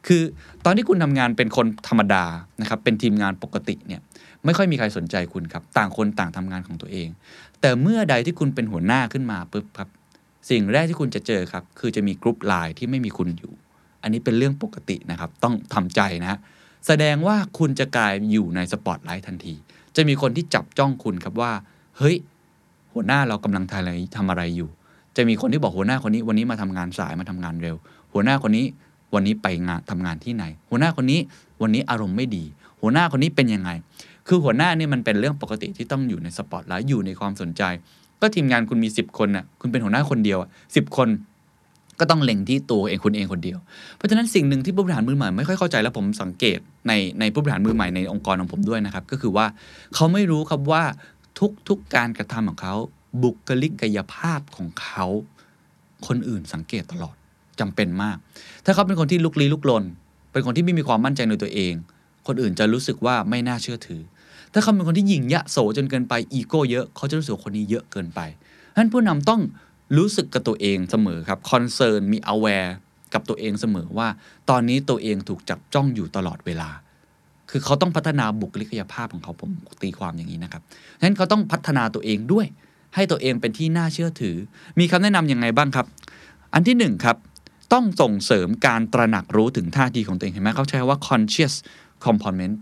[0.07, 0.21] คือ
[0.65, 2.25] ตอนที่คุณทำงานเป็นคนธรรมดา
[2.61, 4.01] นะครับเป็นทีมงานปกติเนี่ย
[4.45, 7.07] ไม่ค่อยมีใครสนใจคุณครับต่างคนต่างทำงานของตัวเอง
[7.61, 9.89] แต่เมื่อใดที่คุณเป็นหัวหน้าขึ้นมาปุ๊บครับ
[10.49, 13.53] สิ่งแรกที่คุณจะเจอครับ คือจะมี group Line ที่ไม่มีคุณอยู่
[14.01, 16.39] อันนี้เป็นเรื่องปกตินะครับ ต้องทำใจนะฮะ
[16.87, 19.55] แสดงว่าคุณจะกลายอยู่ในสปอตไลท์ทันที
[19.95, 21.51] จะมีคนที่จับจ้องคุณครับว่า
[21.97, 22.15] เฮ้ย
[22.93, 24.69] หัวหน้าเรากำลังทำอะไรทำอะไรอยู่
[25.17, 27.75] จะมีคนที่บอกหัวหน้าคนนี้วันนี้มาทำงานสายมาทำงานเร็ว
[28.13, 28.65] หัวหน้าคนนี้
[29.13, 31.19] วันนี้ไปงานทำงานที่ไหน หัวหน้าคนนี้
[31.61, 32.43] วันนี้อารมณ์ไม่ดี
[32.81, 33.69] หัวหน้าคนนี้เป็นยังไง
[34.27, 37.63] คือหัวหน้านี่มันเป็นเรื่องปกติที่ต้องอยู่ในสปอตไลท์อยู่ในความสนใจ
[38.21, 40.37] ก็ทีมงานคุณมี 10 คนน่ะคุณเป็นหัวหน้าคนเดียว
[40.75, 41.09] สิบคน
[41.99, 43.59] ก็ต้องเล็งที่ตัวเองคุณเองคนเดียว
[43.97, 49.45] เพราะฉะนั้นสิ่งหนึ่งที่ผู้บริหารมือใหม่ไม่ค่อยเข้าใจและผมสังเกตในในผู้บริหารมือใหม่ในองค์กรของผมด้วยนะครับ ก็คือว่า
[49.95, 50.83] เขาไม่รู้ครับว่า
[51.39, 52.75] ทุกทุกการกระทำของเขา
[53.23, 55.05] บุคลิกกายภาพของเขา
[56.07, 57.15] คนอื่นสังเกตตลอด
[57.59, 58.17] จำเป็นมาก
[58.65, 59.83] ถ้าเขาเป็นคนที่ลุกลี้ลุกลน
[60.31, 61.73] เป็นคนที่ไม่มีความมั่นใจในตัวเอง
[62.27, 64.01] คนอื่นจะรู้สึกว่าไม่น่าเชื่อถือ
[64.53, 68.19] ถ้าเขาเป็นคนที่หยิ่งยะโสจนเกินไปอีโก้เยอะเขาจะรู้สึกคนนี้เยอะเกินไป
[68.73, 69.41] ฉะนั้นผู้นำต้อง
[69.97, 72.71] รู้สึกกับตัวเองเสมอครับคอนเซิร์นมี aware
[73.13, 74.07] กับตัวเองเสมอว่า
[74.49, 76.69] ตอนนี้ตัวเองถูกจับจ้องอยู่ตลอดเวลา
[77.49, 79.49] คือเขาต้องพัฒนาบุคลิกภาพของเขาผม
[79.83, 80.61] ตีความอย่างนี้นะครับ
[80.99, 82.45] ฉะนั้นเขาต้องพัฒนาตัวเองด้วย
[82.95, 84.35] ให้ตัวเองเป็นที่น่าเชื่อถือ
[84.79, 85.85] มีคำแนะนำยังไงบ้างครับ
[86.53, 87.17] อันที่หนึ่งครับ
[87.73, 91.53] ต้องส่งเสริมการตระหนักรู้ถึงท่าทีของตัวเองเห็นไหมเขาใช้ว่า conscious
[92.05, 92.57] component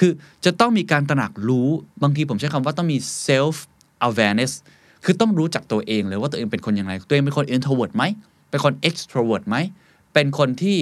[0.00, 0.12] คือ
[0.44, 1.68] จะต้องมีการตระหนักรู้
[2.02, 3.56] บางทีผมใช้คำว่าต้องมี self
[4.08, 4.52] awareness
[5.04, 8.04] คือต้องรู้จักตัวเองเลยว่าตัวเองเป็นคนยังไง ตัวเองเป็นคน introvert ไหม
[8.50, 9.56] เป็นคน extrovert ไหม
[10.14, 10.78] เป็นคนที่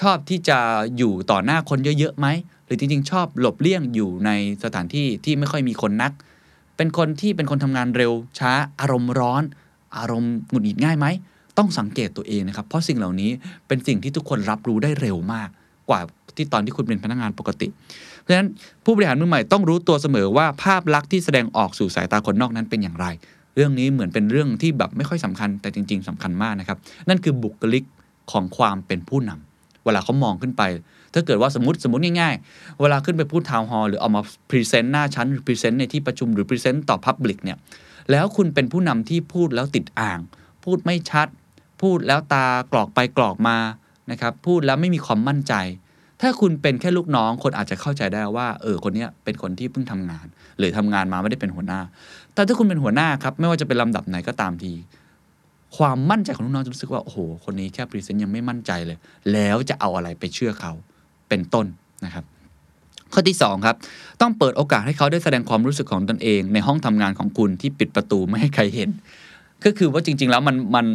[0.00, 0.58] ชอบที่จะ
[0.96, 2.26] อยู่ต่อหน้าคนเยอะๆไหม
[2.64, 4.30] หรือจริงๆ ชอบหลบเลี่ยงอยู่ใน
[4.64, 6.12] สถานที่ที่ไม่ค่อยมีคนนัก
[6.76, 9.42] เป็นคนที่เป็นคนทำงานเร็วช้าอารมณ์ร้อน
[9.96, 11.06] อารมณ์หงุดหงิดง่ายไหม
[11.58, 13.30] ต้องสังเกตตัวเองนะครับ เพราะสิ่งเหล่านี้
[13.66, 15.48] เป็นสิ่งที่ทุกคนรับรู้ได้เร็วมาก
[15.88, 16.00] กว่า
[16.36, 17.68] ที่ตอนที่คุณเป็นพนักงานปกติ
[18.26, 18.50] เพราะฉะนั้น
[18.84, 23.06] ผู้บริหารมือใหม่ต้องรู้ตัวเสมอว่าภาพลักษณ์ที่แสดงออกสู่สายตาคนนอกนั้นเป็นอย่างไร
[23.54, 27.84] เรื่องนี้เหมือนเป็นเรื่องที่แบบไม่ค่อยสำคัญแต่จริง ๆสำคัญมากนะครับ นั่นคือบุคลิก
[28.32, 30.62] ของความเป็นผู้นำเวลาเขามองขึ้นไป
[31.14, 37.58] ถ้าเกิดว่าสมมติสมมติง่ายๆ เวลาขึ้นไปพูด town hall หรือออกมา present หน้าชั้นหรือ present ในที่ประชุมหรือ present ต่อ public เนี่ย
[38.10, 40.20] แล้วคุณเป็นผู้นำที่พูดแล้วติดอ่าง
[40.64, 41.28] พูดไม่ชัด
[41.82, 43.56] พูดแล้วตากลอกไปกลอกมา
[44.10, 45.54] นะครับพูดแล้วไม่มีความมั่นใจ
[46.20, 50.26] ถ้าคุณเป็นแค่ลูกน้องคนอาจจะเข้าใจได้ว่า เออคนนี้เป็นคนที่เพิ่งทำงาน
[50.58, 51.80] หรือทำงานมาไม่ได้เป็นหัวหน้า
[52.34, 54.72] แต่ถ้าคุณเป็นหัวหน้าครับ ไม่ว่าจะเป็นลำดับไหนก็ตามที
[55.76, 58.98] ความมั่นใจของลูกน้องจะรู้สึกว่า โอ้โห คนนี้แค่พรีเซนต์ยังไม่มั่นใจเลย
[59.32, 60.72] แล้วจะเอาอะไรไปเชื่อเขา
[61.28, 61.66] เป็นต้น
[62.04, 62.24] นะครับ
[63.12, 63.76] ข้อที่2ครับ
[64.20, 68.90] ต้องเปิดโอกาสให้เขาได้แสดงความรู้สึกของตนเอง ในห้องทำงานของคุณที่ปิดประตูไม่ให้ใครเห็น
[69.64, 70.86] ก็คือว่าจริง ๆ แล้วมันมัน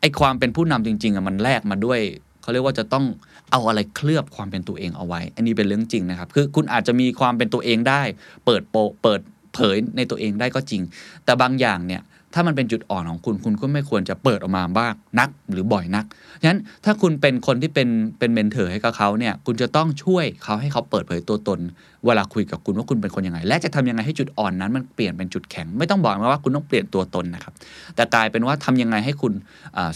[0.00, 2.00] ไอความเป็นผู้นำจริงๆอะมันแลกมาด้วย
[2.42, 3.04] เขาเรียกว่าจะต้อง
[3.50, 8.02] เอาอะไรเคลือบความเป็นตัวเองเอาไว้ อันนี้เป็นเรื่องจริงนะครับ คือคุณอาจจะมีความเป็นตัวเองได้
[8.46, 9.20] เปิดโปเปิด
[9.54, 10.82] เผยในตัวเองได้ก็จริง
[11.24, 12.02] แต่บางอย่างเนี่ย
[12.36, 16.04] ถ้ามันเป็นจุดอ่อนของคุณคุณก็ไม่ควรจะเปิดออกมาบ้างนักหรือบ่อยนัก
[16.42, 21.58] ฉะนั้นถ้าคุณเป็นคนที่เป็นเป็นเมนเทอร์ให้กับเขาเนี่ยคุณจะต้องช่วยเขาให้เขาเปิดเผยตัวตน
[22.04, 27.52] เวลาคุยกับคุณว่าคุณเป็นคนยังไง และจะทำยังไงให้จุดอ่อนนั้น มันเปลี่ยนเป็นจุดแข็ง ไม่ต้องบอกนะว่าคุณต้องเปลี่ยนตัวตนนะครับ
[27.96, 29.32] แต่กลายเป็นว่าทำยังไงให้คุณ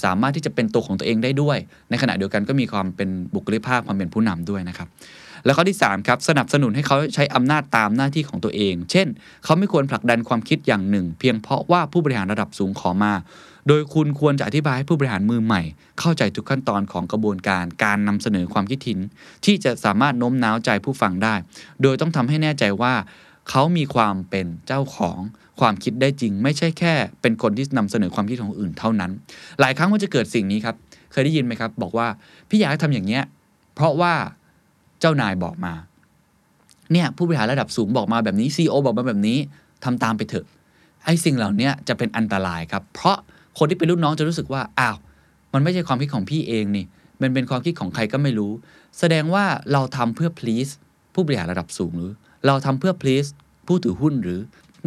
[0.05, 1.59] สามารถที่จะเป็นตัวของตัวเองได้ด้วย
[1.91, 4.89] ในขณะเดียวกันก็มีความเป็นบุคลิกภาพความเป็นผู้นำด้วยนะครับ
[5.45, 9.07] แล้วข้อที่3ครับสนับสนุนให้เขาใช้อำนาจตามหน้าที่ของตัวเอง เช่น
[9.45, 13.13] เขาไม่ควรผลักดันความคิดอย่างหนึ่ง เพียงเพราะว่าผู้บริหารระดับสูงขอมา
[13.69, 15.63] โดยคุณควรจะอธิบายให้ผู้บริหารมือใหม่
[16.01, 18.99] เข้าใจทุกขั้นตอนของกระบวนการการนำเสนอความคิดเห็น
[19.45, 21.35] ที่จะสามารถโน้มน้าวใจผู้ฟังได้
[21.83, 22.95] โดยต้องทำให้แน่ใจว่า
[23.51, 25.19] เขามีความเป็นเจ้าของ
[25.61, 29.11] ความคิดได้จริง ไม่ใช่แค่ เป็นคนที่นำเสนอความคิดของอื่นเท่านั้น
[29.61, 30.77] หลายครั้งมันจะเกิดสิ่งนี้ครับ
[31.13, 32.09] เคยได้ยินไหมครับ บอกว่า
[32.49, 33.23] พี่อยากให้ทำอย่างเนี้ย
[33.75, 34.15] เพราะว่า
[35.01, 35.73] เจ้านายบอกมา
[36.93, 39.39] เนี่ยผู้บริหารระดับสูงบอกมาแบบนี้ซีอบอกมาแบบนี้
[39.85, 40.47] ทำตามไปเถอะ
[41.05, 43.17] ไอ้สิ่งเหล่านี้จะเป็นอันตรายครับ เพราะ
[43.59, 44.97] คนที่เป็นรุ่นน้องจะรู้สึกว่าอ้าว
[45.53, 46.85] มันไม่ใช่ความคิดของพี่เองนี่
[47.21, 48.53] มันเป็นความคิดของใครก็ไม่รู้
[48.99, 50.73] แสดงว่าเราทำเพื่อ please
[51.15, 52.13] ผู้บริหารระดับสูงหรือ
[52.47, 53.29] เราทำเพื่อ please
[53.67, 54.41] ผู้ถือหุ้นหรือ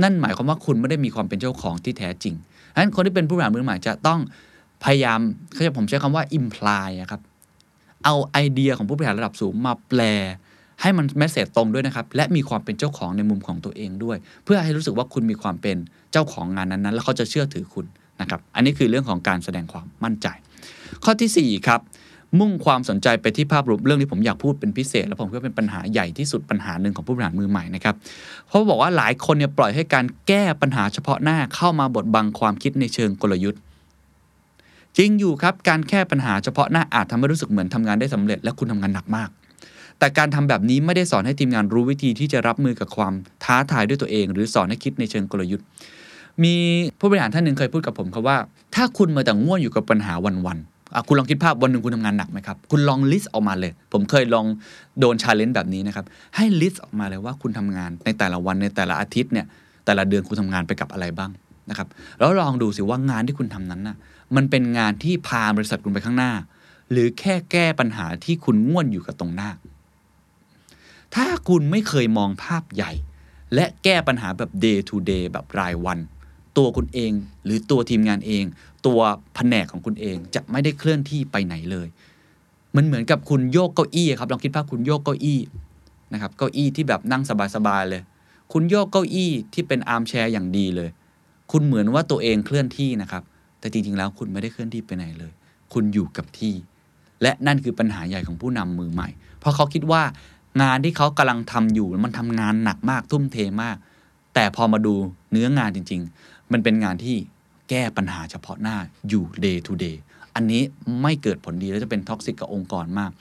[0.04, 2.36] นั่นหมายความว่าคุณไม่ได้มีความเป็นเจ้าของที่แท้จริง
[2.74, 4.20] ฉะนั้นคนที่เป็นผู้บริหารมือใหม่จะต้อง
[4.84, 5.20] พยายาม
[5.54, 7.22] เขาจะผมใช้คำว่า imply ครับ
[8.04, 10.02] เอาไอเดียของผู้บริหารระดับสูงมาแปล
[10.82, 15.78] ให้มันแมสเซจตรงด้วยนะครับ และมีความเป็นเจ้าของในมุมของตัวเองด้วย เพื่อให้รู้สึกว่าคุณมีความเป็น
[16.12, 17.86] เจ้าของงานนั้นๆ แล้วเขาจะเชื่อถือคุณ
[18.22, 20.28] นะครับ อันนี้คือเรื่องของการแสดงความมั่นใจ
[21.04, 21.82] ข้อทีสี่4ครับ
[22.40, 27.96] มุ่งความสนใจไปที่ภาพรวมเรื่องที่ผมอยากพูดเป็นพิเศษ และผมคิดว่าเป็นปัญหาใหญ่ที่สุดปัญหาหนึ่งของผู้บริหารมือใหม่นะครับ
[28.48, 33.62] เพราะบอกว่าหลายคนเนี่ยปล่อยให้การแก้ปัญหาเฉพาะหน้าเข้ามาบดบังความคิดในเชิงกลยุทธ์
[34.98, 39.30] จริงอยู่ครับการแก้ปัญหาเฉพาะหน้าอาจทำให้รู้สึกเหมือนทำงานได้สำเร็จและคุณทำงานหนักมาก
[40.00, 45.66] แต่การทำแบบนี้ไม่ได้สอนให้ทีมงานรู้วิธีที่จะรับมือกับความท้าทายด้วยตัวเอง หรือสอนให้คิดในเชิงกลยุทธ์
[46.44, 46.56] มี
[47.00, 48.38] ผู้บริหารท่านหนึ่งเคยพูดกับผมครับว่า
[48.76, 54.46] ถ้าคุณมาแต่ง่วนอยู่กับปัญหาวันๆอะคุณลองคิดภาพวันหนึ่งคุณทำงานหนักไหมครับ คุณลองลิสต์ออกมาเลย ผมเคยลอง
[55.00, 59.46] โดน challenge แบบนี้นะครับ ให้ list ออกมาเลยว่าคุณทำงานในแต่ละวันในแต่ละอาทิตย์เนี่ย
[59.86, 61.32] แต่ละเดือนคุณทำงานไปกับอะไรบ้าง
[61.70, 61.88] นะครับ
[62.20, 63.96] แล้วลองดูสิว่างานที่คุณทำนั้นน่ะ
[64.36, 66.34] มันเป็นงานที่พาบริษัทคุณไปข้างหน้า
[66.92, 69.50] หรือแค่แก้ปัญหาที่คุณง่วนอยู่กับตรงหน้า
[71.16, 72.92] ถ้าคุณไม่เคยมองภาพใหญ่
[73.56, 76.00] และแก้ปัญหาแบบ day to day แบบรายวัน
[76.58, 77.12] ตัวคุณเอง
[77.46, 78.44] หรือตัวทีมงานเอง
[78.86, 79.00] ตัว
[79.36, 81.88] แผนกของคุณเองจะไม่ได้เคลื่อนที่ไปไหนเลย
[82.76, 85.40] มันเหมือนกับคุณโยกเก้าอี้ครับลองคิดภาพคุณโยกเก้าอี้
[86.14, 87.24] นะครับเก้าอี้ที่แบบนั่ง
[87.56, 88.02] สบายๆเลย
[88.54, 90.90] คุณโยกเก้าอี้ที่เป็น armchair อย่างดีเลย
[91.52, 93.24] คุณเหมือนว่าตัวเองเคลื่อนที่นะครับ
[93.64, 95.32] แต่จริง ๆ แล้วคุณไม่ได้เคลื่อนที่ไปไหนเลย
[95.74, 96.54] คุณอยู่กับที่
[97.22, 100.04] และนั่นคือปัญหาใหญ่ของผู้นำมือใหม่ เพราะเขาคิดว่า
[100.62, 103.78] งานที่เขากำลังทำอยู่มันทำงานหนักมากทุ่มเทมาก
[104.34, 104.94] แต่พอมาดู
[105.32, 107.16] เนื้องานจริง ๆ มันเป็นงานที่
[107.70, 108.78] แก้ปัญหาเฉพาะหน้า
[109.10, 109.98] อยู่ day to day
[110.36, 110.62] อันนี้
[111.02, 113.12] ไม่เกิดผลดีแล้วจะเป็น toxic กับองค์กรมาก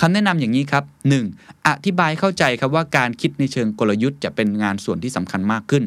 [0.00, 0.84] คำแนะนำอย่างนี้ครับ
[1.24, 1.66] 1.
[1.68, 5.82] อธิบายเข้าใจครับว่าการคิดในเชิงกลยุทธ์จะเป็นงานส่วนที่สำคัญมากขึ้น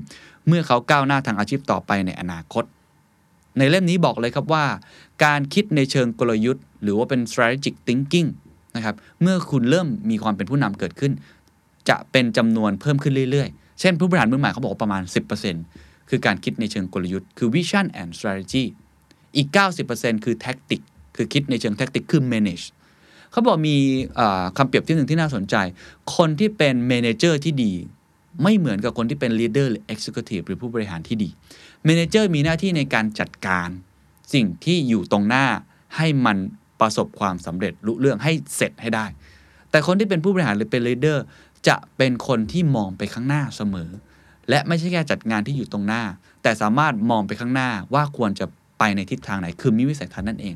[0.47, 2.63] เมื่อเขาก้าวหน้าทางอาชีพต่อไปในอนาคต
[3.58, 4.66] ในเล่มนี้บอกเลยครับว่า
[5.26, 8.30] การคิดในเชิงกลยุทธ์ หรือว่าเป็น strategic thinking
[8.76, 11.12] นะครับเมื่อคุณเริ่มมีความเป็นผู้นำเกิดขึ้น
[11.89, 15.02] จะเป็นจำนวนเพิ่มขึ้นเรื่อยๆ เช่นผู้บริหารมือใหม่เขาบอกประมาณ
[15.56, 18.63] 10%คือการคิดในเชิงกลยุทธ์คือ vision and strategy
[19.36, 19.48] อีก
[19.88, 20.82] 90%คือ tactic
[21.16, 22.66] คือคิดในเชิง tactic คือ manage
[23.32, 23.78] เขาบอกมี
[24.58, 25.56] คำเปรียบเทียบหนึ่งที่น่าสนใจ
[26.16, 27.74] คนที่เป็น manager ที่ดี
[28.44, 31.30] ไม่เหมือนกับคนที่เป็น leader หรือ executive หรือผู้บริหารที่ดี
[31.88, 33.69] manager มีหน้าที่ในการจัดการ
[34.34, 35.46] สิ่งที่อยู่ตรงหน้า
[35.96, 36.38] ให้มัน
[36.80, 39.06] ประสบความสำเร็จลุเรื่องให้เสร็จให้ได้
[39.69, 41.17] แต่คนที่เป็นผู้บริหารหรือเป็น leader
[41.67, 43.89] จะเป็นคนที่มองไปข้างหน้าเสมอ
[44.50, 46.04] และไม่ใช่แค่จัดงานที่อยู่ตรงหน้า
[46.43, 48.46] แต่สามารถมองไปข้างหน้าว่าควรจะ
[48.80, 50.56] ไปในทิศทางไหน คือมีวิสัยทัศน์นั่นเอง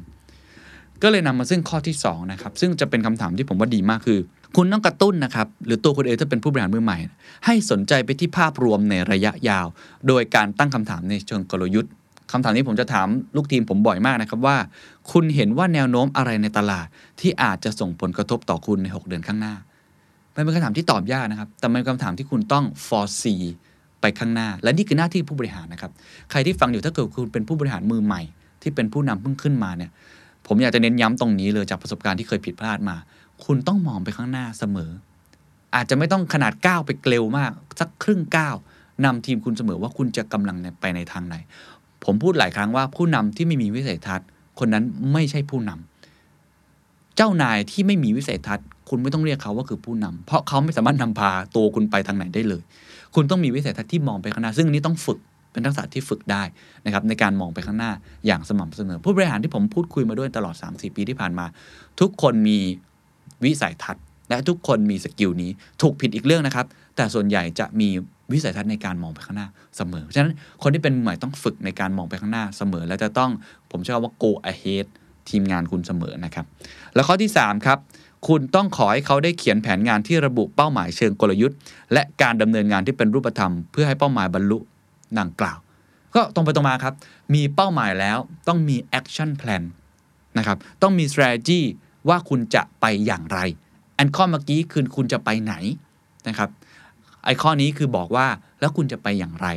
[1.01, 4.19] ก็เลยนำมาซึ่งข้อที่2นะครับซึ่งจะเป็นคำถามที่ผมว่าดีมากคือ
[4.55, 6.97] คุณต้องกระตุ้นนะครับ หรือตัวคุณเองถ้าเป็นผู้บริหารมือใหม่
[7.45, 9.67] ให้สนใจไปที่ภาพรวมในระยะยาว
[10.07, 11.91] โดยการตั้งคำถามในเชิงกลยุทธ์
[12.31, 14.57] คำถามนี้ผมจะถามลูกทีมผมบ่อยมากนะครับว่า
[15.11, 16.87] คุณเห็นว่าแนวโน้มอะไรในตลาด
[17.19, 19.53] ที่อาจจะส่งผลกระทบต่อคุณใน 6 เดือนข้างหน้า
[20.35, 23.43] มันเป็นคำถามที่ตอบยากนะครับ แต่มันเป็นคำถามที่คุณต้อง foresee
[24.01, 25.91] ไปข้างหน้า และนี่คือหน้าที่ผู้บริหารนะครับ
[26.31, 28.21] ใครที่ฟังอยู่ถ้าเกิดคุณเป็นผู้บริหารมือใหม่
[28.61, 29.91] ที่เป็นผู้นำเพิ่งขึ้นมาเนี่ย
[30.47, 32.95] ผมอยากจะเน้นย้ำตรงนี้เลยจากประสบการณ์ที่เคยผิดพลาดมา
[33.45, 34.91] คุณต้องมองไปข้างหน้าเสมอ
[35.75, 38.55] อาจจะไม่ต้องขนาดก้าวไปเร็วมาก สักครึ่งก้าว
[39.05, 41.35] นำทีมคุณเสมอว่าคุณจะกำลังไปในทางไหน
[42.05, 44.27] ผมพูดหลายครั้งว่าผู้นำที่ไม่มีวิสัยทัศน์
[44.59, 52.61] คนนั้นไม่ใช่ผู้นำเจ้านายที่ไม่มีวิสัยทัศน์ คุณไม่ต้องเรียกเขาว่าคือผู้นำเพราะเขาไม่สามารถนำพาตัวคุณไปทางไหนได้เลย
[53.15, 55.19] คุณต้องมีวิสัยทัศน์ที่มองไปข้างหน้าซึ่งอันนี้ต้องฝึก
[55.51, 56.43] เป็นทักษะที่ฝึกได้
[56.85, 57.91] นะครับในการมองไปข้างหน้า
[58.25, 61.45] อย่างสม่ำเสมอ ผู้บริหารที่ผมพูดคุยมาด้วยตลอด 3-4 ปีที่ผ่านมา
[61.99, 62.57] ทุกคนมี
[63.43, 67.89] วิสัยทัศน์ และทุกคนมีสกิลนี้ถูกผิดอีกเรื่องนะครับ แต่ส่วนใหญ่จะมี
[68.33, 69.47] วิสัยทัศน์ในการมองไปข้างหน้า
[69.77, 73.31] เสมอเพราะฉะนั้นคนที่เป็นมือใหม่ต้องฝึกในการมองไปข้างหน้าเสมอ และจะต้อง
[73.71, 74.85] ผมเชื่อว่า go ahead
[75.29, 76.45] ทีมงานคุณเสมอนะครับ
[76.93, 77.79] แล้วข้อที่ 3 ครับ
[78.27, 81.57] คุณต้องขอให้เขาได้เขียนแผนงานที่ระบุเป้าหมายเชิงกลยุทธ์
[81.93, 84.57] และการดำเนินงานที่เป็นรูปธรรม เพื่อให้เป้าหมายบรรลุ
[85.19, 85.57] ดังกล่าว
[86.15, 86.93] ก็ตรงไปตรงมาครับ
[87.33, 89.63] มีเป้าหมายแล้วต้องมี action plan
[90.37, 91.61] นะครับ ต้องมี strategy
[92.09, 93.39] ว่าคุณจะไปอย่างไร
[93.97, 95.53] อันข้อเมื่อกี้คือคุณจะไปไหน
[96.27, 96.49] นะครับ
[97.25, 98.27] ไอ้ข้อนี้คือบอกว่า
[98.59, 99.47] แล้วคุณจะไปอย่างไร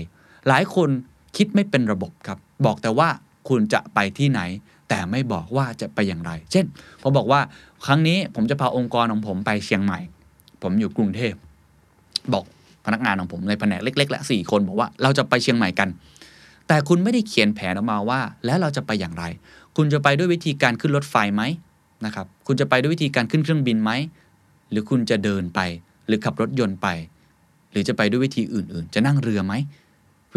[0.49, 0.89] หลายคน
[1.37, 3.09] คิดไม่เป็นระบบครับ บอกแต่ว่า
[3.49, 4.41] คุณจะไปที่ไหน
[4.89, 6.65] แต่ไม่บอกว่าจะไปอย่างไร เช่น
[7.03, 7.41] ผมบอกว่า
[7.87, 10.01] ครั้งนี้ผมจะพาองค์กรของผมไปเชียงใหม่
[10.63, 11.35] ผมอยู่กรุงเทพ
[12.33, 12.45] บอก
[12.87, 15.89] พนักงานของผมในแผนกเล็กๆและสี่คนบอกว่าเราจะไปเชียงใหม่กัน
[16.69, 19.25] แต่คุณไม่ได้เขียนแผนออกมาว่า แล้วเราจะไปอย่างไร
[19.77, 21.43] คุณจะไปด้วยวิธีการขึ้นรถไฟไหม
[22.05, 23.91] นะครับ คุณจะไปด้วยวิธีการขึ้นเครื่องบินไหม
[24.71, 25.61] หรือคุณจะเดินไป
[26.07, 26.89] หรือขับรถยนต์ไป
[27.71, 29.55] หรือจะไปด้วยวิธีอื่น ๆ จะนั่งเรือไหม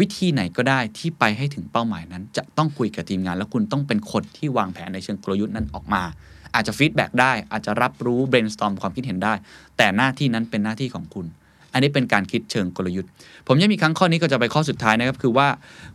[0.00, 6.02] วิธีไหนก็ได้ที่ไปให้ถึงเป้าหมายนั้น จะต้องคุยกับทีมงาน แล้วคุณต้องเป็นคนที่วางแผนในเชิงกลยุทธ์นั้นออกมา
[6.54, 9.34] อาจจะ feedback ได้ อาจจะรับรู้ brainstorm ความคิดเห็นได้
[9.76, 11.26] แต่หน้าที่นั้นเป็นหน้าที่ของคุณ
[11.74, 13.10] อันนี้เป็นการคิดเชิงกลยุทธ์
[13.48, 15.48] ผมยังมีครั้งข้อนี้ก็จะไปข้อสุดท้ายนะครับ คือว่า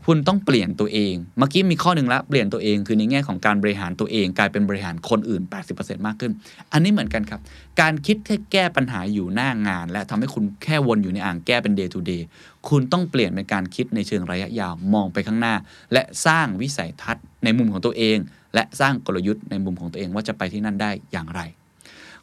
[0.06, 5.42] คุณต้องเปลี่ยนตัวเอง เมื่อกี้มีข้อหนึ่งละเปลี่ยนตัวเองคือในแง่ของการบริหารตัวเอง กลายเป็นบริหารคนอื่น
[5.76, 6.32] 80%มากขึ้น
[6.72, 7.42] อันนี้เหมือนกันครับ
[7.82, 12.22] การคิดแค่แก้ปัญหาอยู่หน้างาน และทำให้คุณแค่วนอยู่ในอ่างแก้เป็น day to day
[12.70, 15.56] คุณต้องเปลี่ยนเป็นการคิดในเชิงระยะยาวมองไปข้างหน้า
[15.94, 18.18] และสร้างวิสัยทัศน์ในมุมของตัวเอง
[18.56, 21.42] และสร้างกลยุทธ์ในมุมของตัวเองว่าจะไปที่นั่นได้อย่างไร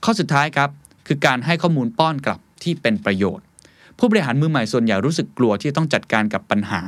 [0.04, 0.70] ข้อสุดท้ายครับ
[1.06, 3.45] คือการให้ข้อมูลป้อนกลับที่เป็นประโยชน์
[3.98, 6.82] ผู้บริหารมือใหม่ส่วนใหญ่รู้สึกกลัวที่ต้องจัดการกับปัญหา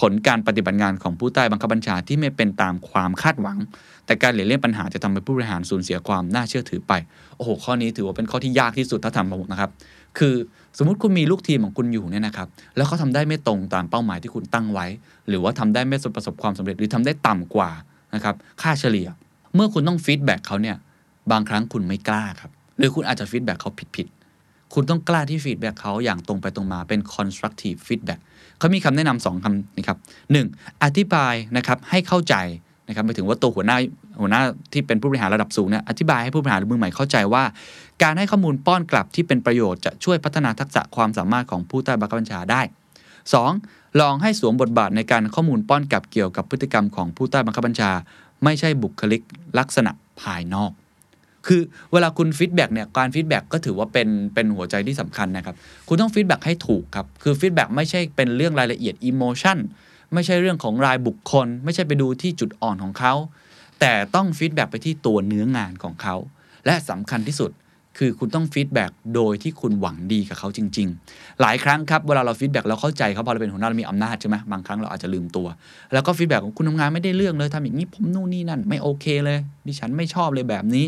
[0.00, 3.58] ผลการปฏิบัติงานของผู้ใต้บังคับบัญชาที่ไม่เป็นตามความคาดหวัง
[4.06, 6.92] แต่การหลีกเลี่ยงปัญหาจะทำให้ผู้บริหารสูญเสียความน่าเชื่อถือไป
[7.36, 9.70] โอ้โหข้อนี้ถือว่าเป็นข้อที่ยากที่สุดถ้าถามผมนะครับ
[10.18, 10.34] คือ
[10.78, 14.86] สมมติคุณมีลูกทีมของคุณอยู่เนี่ยนะครับแล้วเขาทำได้ไม่ตรงตามเป้าหมายที่คุณตั้งไว้
[15.28, 17.70] หรือว่าทำได้ไม่ประสบความสำเร็จหรือทำได้ต่ำกว่า
[18.14, 19.08] นะครับค่าเฉลี่ย
[19.54, 20.76] เมื่อคุณต้อง feedback เขาเนี่ย
[21.30, 24.06] บางครั้งคุณไม่กล้าครับหรือคุณอาจจะ feedback เขาผิด
[24.74, 28.20] คุณต้องกล้าที่ feedback เขาอย่างตรงไปตรงมาเป็น constructive feedback
[28.58, 29.98] เขามีคำแนะนำสองคำนะครับ
[30.32, 30.46] หนึ่ง
[30.84, 32.34] อธิบายนะครับให้เข้าใจ
[32.88, 33.76] นะครับไปถึงว่าตัวหัวหน้า
[34.20, 37.44] หัวหน้าที่เป็นผู้บริหารระดับสูงเนี่ยอธิบายให้ผู้บริหารมือใหม่เข้าใจว่า
[38.02, 42.60] การให้ข้อมูลป้อนกลับที่เป็นประโยชน์จะช่วยพัฒนาทักษะความสามารถของผู้ใต้บังคับบัญชาได้
[43.30, 44.00] 2.
[44.00, 47.90] ลองให้สวมบทบาทในการข้อมูลป้อนกลับเกี่ยวกับพฤติกรรมของผู้ใต้บังคับบัญชา
[48.44, 49.22] ไม่ใช่บุคลิก
[49.58, 49.90] ลักษณะ
[50.22, 50.70] ภายนอก
[51.46, 51.60] คือ
[51.92, 55.54] เวลาคุณ feedback เนี่ยการ feedback ก็ถือว่าเป็นเป็นหัวใจที่สำคัญนะครับ
[55.88, 59.58] คุณต้อง feedback ให้ถูกครับ คือ feedback ไม่ใช่เป็นเรื่องรายละเอียด emotion
[60.14, 63.14] ไม่ใช่เรื่องของรายบุคคล ไม่ใช่ไปดูที่จุดอ่อนของเขา
[63.80, 66.16] แต่ต้อง feedback ไปที่ตัวเนื้องานของเขา
[66.66, 67.50] และสำคัญที่สุด
[67.98, 75.46] คือคุณต้อง feedback โดยที่คุณหวังดีกับเขาจริง ๆ หลายครั้งครับ เวลาเรา feedback เราเข้าใจเขาพอเราเป็นหัวหน้าเรามีอำนาจใช่ไหมบางครั้งเราอาจจะลืมตัว
[75.92, 80.86] แล้วก็ feedback ของคุณทำงานไม่ได้เรื่องเลยทำอย่างนี้ผมนู่นนี่นั่น ไม่โอเคเลย ดิฉันไม่ชอบเลยแบบนี้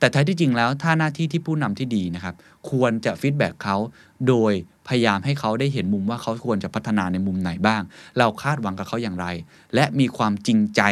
[0.00, 2.34] แต่แท้ที่จริงแล้วถ้าหน้าที่ที่ผู้นำที่ดีนะครับ
[2.70, 3.76] ควรจะฟีดแบ็กเขา
[4.28, 4.52] โดย
[4.88, 7.82] พยายามให้เขาได้เห็นมุมว่าเขาควรจะพัฒนาในมุมไหนบ้าง
[8.18, 9.26] เราคาดหวังกับเขาอย่างไร
[9.74, 10.82] และมีความจริงใจ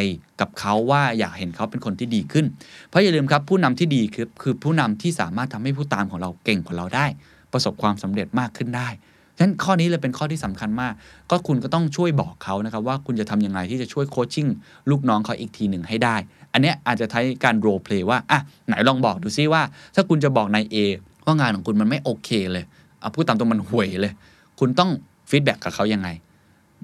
[0.41, 2.47] กับเขาว่าอยากเห็นเขาเป็นคนที่ดีขึ้น
[2.89, 7.07] เพราะอย่าลืมครับผู้นำที่ดีคือคือผู้นำที่สามารถทำให้ผู้ตามของเราเก่งกว่าเราได้
[7.53, 8.89] ประสบความสำเร็จมากขึ้นได้
[9.37, 10.95] ฉะนั้นข้อนี้เลยเป็นข้อที่สำคัญมาก
[11.31, 14.47] ก็คุณก็ต้องช่วยบอกเขานะครับว่าคุณจะทำยังไงที่จะช่วยโคชชิ่ง
[14.91, 16.17] ลูกน้องเขาอีกทีหนึ่งให้ได้
[16.53, 19.63] อันเนี้ยอาจจะใช้การ role play ว่าอะไหนลองบอกดูซิว่า
[19.95, 20.77] ถ้าคุณจะบอกนายเอ
[21.25, 22.65] ว่างานของคุณมันไม่โอเคเลย
[23.01, 24.13] เอาพูดตามตรงมันห่วยเลย
[24.59, 24.91] คุณต้อง
[25.31, 26.09] feedback กับเขายังไง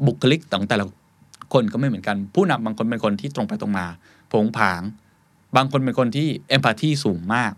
[0.07, 0.85] บุคลิกของแต่ละ
[1.53, 3.87] คนก็ไม่เหมือนกัน ผู้นำบางคนเป็นคนที่ตรงไปตรงมา
[4.31, 4.83] โผงผาง
[5.57, 7.53] บางคนเป็นคนที่ empathy สูงมาก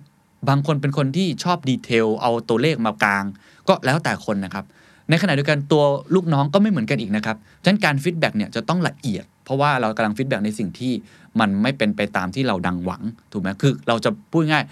[0.49, 3.25] บางคนเป็นคนที่ชอบ detail เอาตัวเลขมากาง
[3.69, 4.65] ก็แล้วแต่คนนะครับ
[5.09, 5.83] ในขณะเดียวกันตัว
[6.15, 10.93] ลูกน้องก็ไม่เหมือนกันอีกนะครับฉะนั้นการ feedback เนี่ยจะต้องละเอียด เพราะว่าเรากำลัง feedback ในสิ่งที่
[11.41, 14.65] มันไม่เป็นไปตามที่เราคาดหวังถูกไหมคือเราจะพูดง่าย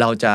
[0.00, 0.32] เราจะ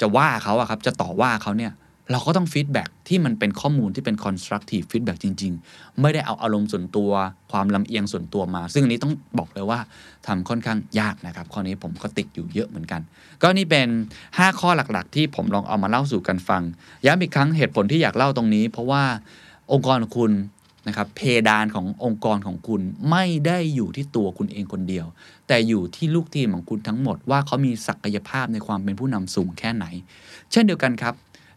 [0.00, 1.72] จะว่าเขาอะครับจะต่อว่าเขาเนี่ย
[2.12, 7.10] เราก็ต้อง feedback ที่มันเป็นข้อมูลที่เป็น constructive feedback จริง ๆ ไม่ได้เอาอารมณ์ส่วนตัว
[7.52, 9.78] ความลำเอียงส่วนตัวมา ซึ่งอันนี้ต้องบอกเลยว่า
[10.26, 13.00] ทำค่อนข้างยากนะครับ ข้อนี้ผมก็ติดอยู่เยอะเหมือนกัน
[13.42, 13.88] ก็นี่เป็น
[14.28, 16.62] 5 ข้อหลักๆ ที่ผมลองเอามาเล่าสู่กันฟัง
[17.04, 19.02] ย้ำอีกครั้งเหตุผลที่อยากเล่าตรงนี้ เพราะว่า
[19.72, 20.32] องค์กรคุณ
[20.86, 25.06] นะครับเพดานขององค์กรของคุณไม่ได้อยู่ที่ตัวคุณเองคนเดียว
[25.48, 29.86] แต่อยู่ที่ลูกทีมของคุณทั้งหมดว่าเขามีศักยภาพในความเป็นผู้นำสูงแค่ไหน
[30.52, 31.14] เช่นเดียวกันครับ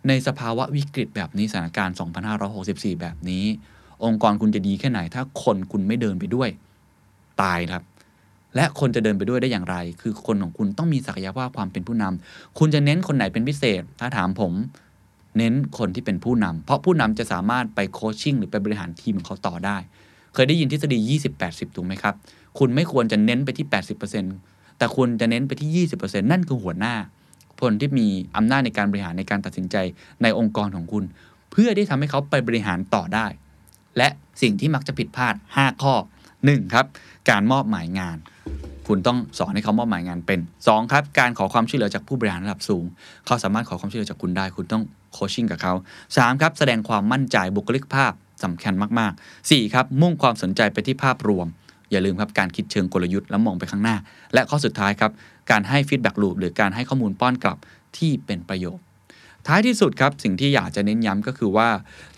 [0.07, 1.95] ในสภาวะวิกฤตแบบนี้สถานการณ์
[2.47, 3.45] 2564 แบบนี้
[4.05, 6.49] องค์กรคุณจะดีแค่ไหน ถ้าคนคุณไม่เดินไปด้วย
[7.41, 7.83] ตายครับ
[8.55, 14.53] และคนจะเดินไปด้วยได้อย่างไร คือคนของคุณต้องมีศักยภาพความเป็นผู้นำคุณจะเน้นคนไหนเป็นพิเศษ ถ้าถามผม
[15.37, 19.77] เน้นคนที่เป็นผู้นำเพราะผู้นำจะสามารถไปโคชชิ่งหรือไปบริหารทีมของเขาต่อได้
[20.33, 20.99] เคยได้ยินทฤษฎี
[21.37, 22.15] 20-80 ถูกไหมครับ
[22.59, 23.65] คุณไม่ควรจะเน้นไปที่
[24.21, 26.95] 80%แต่คุณจะเน้นไปที่ 20%นั่นคือหัวหน้า
[27.61, 29.75] คนที่มีอำนาจในการบริหารในการตัดสินใจ
[30.21, 31.03] ในองค์กรของคุณ
[31.51, 33.27] เพื่อที่ทำให้เขาไปบริหารต่อได้
[33.97, 34.07] และ
[34.41, 35.93] สิ่งที่มักจะผิดพลาด 5 ข้อ
[36.37, 36.73] 1.
[36.73, 36.85] ครับ
[37.29, 38.17] การมอบหมายงาน
[38.87, 40.91] คุณต้องสอนให้เขามอบหมายงานเป็น 2.
[40.91, 42.83] ครับ การขอความช่วยเหลือจากผู้บริหารระดับสูง
[43.25, 45.73] เขาสามารถขอความช่วยเหลือจากคุณได้ คุณต้อง coaching กับเขา
[46.07, 46.41] 3.
[46.41, 49.73] ครับแสดงความมั่นใจบุคลิกภาพสำคัญมากๆ 4.
[49.73, 51.47] ครับมุ่งความสนใจไปที่ภาพรวม
[51.91, 53.95] อย่าลืมครับการคิดเชิงกลยุทธ์แล้วมองไปข้างหน้า
[54.33, 55.11] และข้อสุดท้ายครับ
[55.51, 57.57] การให้ feedback loop หรือการให้ข้อมูลป้อนกลับ
[57.97, 58.83] ที่เป็นประโยชน์
[59.47, 61.69] ท้ายที่สุดครับสิ่งที่อยากจะเน้นย้ำก็คือว่า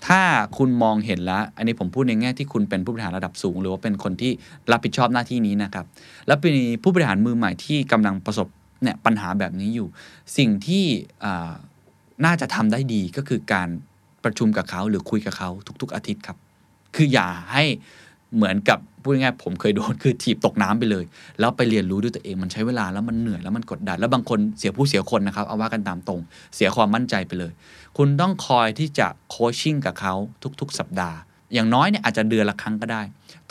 [0.07, 0.21] ถ้า
[0.57, 4.31] คุณมองเห็นแล้ว อันนี้ผมพูดในแง่ที่คุณเป็นผู้บริหารระดับสูง หรือว่าเป็นคนที่
[4.71, 5.85] รับผิดชอบหน้าที่นี้นะครับ
[6.27, 8.47] แล้วเป็นผู้บริหารมือใหม่ที่กำลังประสบ
[8.83, 9.87] เนี่ยปัญหาแบบนี้อยู่
[10.37, 10.85] สิ่งที่
[12.25, 13.69] น่าจะทำได้ดีก็คือการ
[14.23, 15.49] ประชุมกับเขาหรือคุยกับเขา
[15.81, 16.37] ทุก ๆ อาทิตย์ครับ
[16.95, 17.63] คืออย่าให้
[18.35, 21.05] เหมือนกับพูดง่ายๆผมเคยโดนคือถีบตกน้ำไปเลย
[21.39, 26.19] แล้วไปเรียนรู้ด้วยตัวเองมันใช้เวลาแล้วมันเหนื่อยแล้วมันกดดันแล้วบางคนเสียผู้เสียคนนะครับเอาว่ากันตามตรง
[26.55, 27.51] เสียความมั่นใจไปเลย
[27.97, 30.13] คุณต้องคอยที่จะโคชชิ่งกับเขา
[30.59, 31.17] ทุก ๆ สัปดาห์
[31.53, 33.01] อย่างน้อยเนี่ยอาจจะเดือนละครั้งก็ได้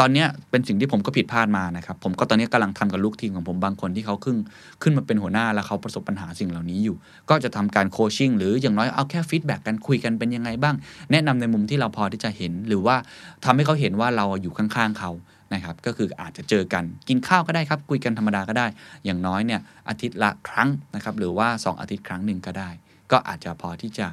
[0.01, 4.37] ตอนนี้เป็นสิ่งที่ผมก็ผิดพลาดมานะครับ ผมก็ตอนนี้กำลังทำกับลูกทีมของผมบางคนที่เขาขึ้น
[4.83, 6.97] ขึ้นมาเป็นหัวหน้าแล้วเขาประสบปัญหาสิ่งเหล่านี้อยู่
[7.31, 10.75] ก็จะทำการ coaching หรืออย่างน้อยเอาแค่ feedback กันคุยกันเป็นยังไงบ้าง
[11.11, 12.97] แนะนำในมุมที่เราพอที่จะเห็น หรือว่า
[13.45, 15.11] ทำให้เขาเห็นว่าเราอยู่ข้างๆเขา
[15.55, 18.67] นะครับก็คืออาจจะเจอกันกินข้าวก็ได้ครับ คุยกันธรรมดาก็ได้
[19.05, 22.71] อย่างน้อยเนี่ยอาทิตย์ละครั้งนะครับหรือว่า 2 อาทิตย์ครั้งหนึ่งก็ได้
[23.13, 24.07] ก็อาจจะพอที่จะ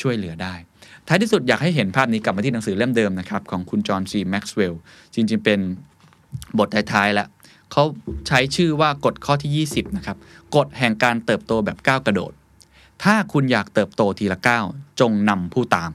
[0.00, 0.54] ช่วยเหลือได้
[1.08, 4.80] ท้ายที่สุดอยากให้เห็นภาพนี้กลับมาที่หนังสือเล่มเดิมนะครับ ของคุณจอห์นซีแม็กซ์เวลล์
[5.14, 5.60] จริงๆ เป็น
[6.58, 7.28] บทท้ายๆแล้ว
[7.72, 7.84] เขา
[8.28, 10.16] ใช้ชื่อว่ากฎข้อที่ 20 นะครับ
[10.56, 12.32] กฎแห่งการเติบโตแบบก้าวกระโดด
[13.04, 14.64] ถ้าคุณอยากเติบโตทีละก้าว
[15.00, 15.90] จงนำผู้ตาม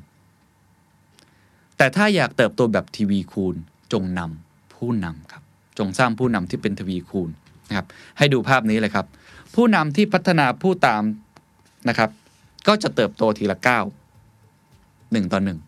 [1.78, 3.56] แต่ถ้าอยากเติบโตแบบทีวีคูณ
[3.93, 5.43] จงนำผู้นำครับ
[5.78, 7.30] จงสร้างผู้นำที่เป็นทวีคูณ
[7.69, 9.06] นะครับ ให้ดูภาพนี้เลยครับ
[9.56, 11.04] ผู้นำที่พัฒนาผู้ตาม
[11.89, 12.10] นะครับ
[12.67, 13.84] ก็จะเติบโตทีละก้าว
[15.12, 15.60] หนึ่งต่อหนึ่ง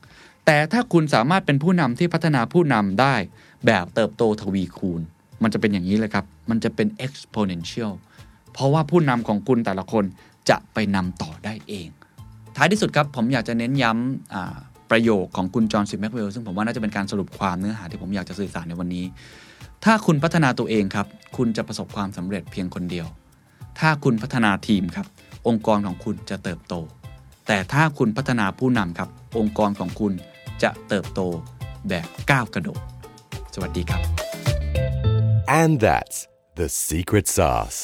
[0.46, 3.16] แต่ถ้าคุณสามารถเป็นผู้นำที่พัฒนาผู้นำได้
[3.66, 5.02] แบบเติบโตทวีคูณ
[5.44, 7.92] มันจะเป็นอย่างนี้เลยครับ มันจะเป็น exponential
[8.54, 10.04] เพราะว่าผู้นำของคุณแต่ละคน
[10.50, 11.88] จะไปนำต่อได้เอง
[12.56, 19.06] ท้ายที่สุดครับผมอยากจะเน้นย้ำประโยคของคุณจอห์นซีแม็กเวลซึ่งผมว่าน่าจะเป็นการสรุปความเนื้อหาที่ผมอยากจะสื่อสารในวันนี้
[19.86, 23.08] ถ้าคุณพัฒนาตัวเองครับ คุณจะประสบความสำเร็จเพียงคนเดียว
[23.80, 25.08] ถ้าคุณพัฒนาทีมครับ
[25.48, 26.74] องค์กรของคุณจะเติบโต
[27.54, 30.14] แต่ถ้าคุณพัฒนาผู้นำครับ องค์กรของคุณ
[30.64, 31.22] จะเติบโต
[31.90, 32.82] แบบก้าวกระโดด
[33.54, 34.02] สวัสดีครับ
[35.62, 36.18] And that's
[36.60, 37.80] the secret sauce.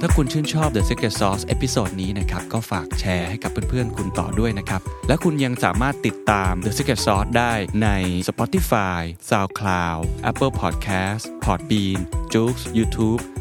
[0.00, 7.52] ถ้าคุณชื่นชอบ The Secret Sauce episode นี้นะครับ ก็ฝากแชร์ให้กับเพื่อนๆ คุณต่อด้วยนะครับ และคุณยังสามารถติดตาม The Secret Sauce ได้
[7.82, 7.88] ใน
[8.28, 10.00] Spotify, SoundCloud,
[10.30, 11.98] Apple Podcast, Podbean,
[12.32, 13.20] j o o x YouTube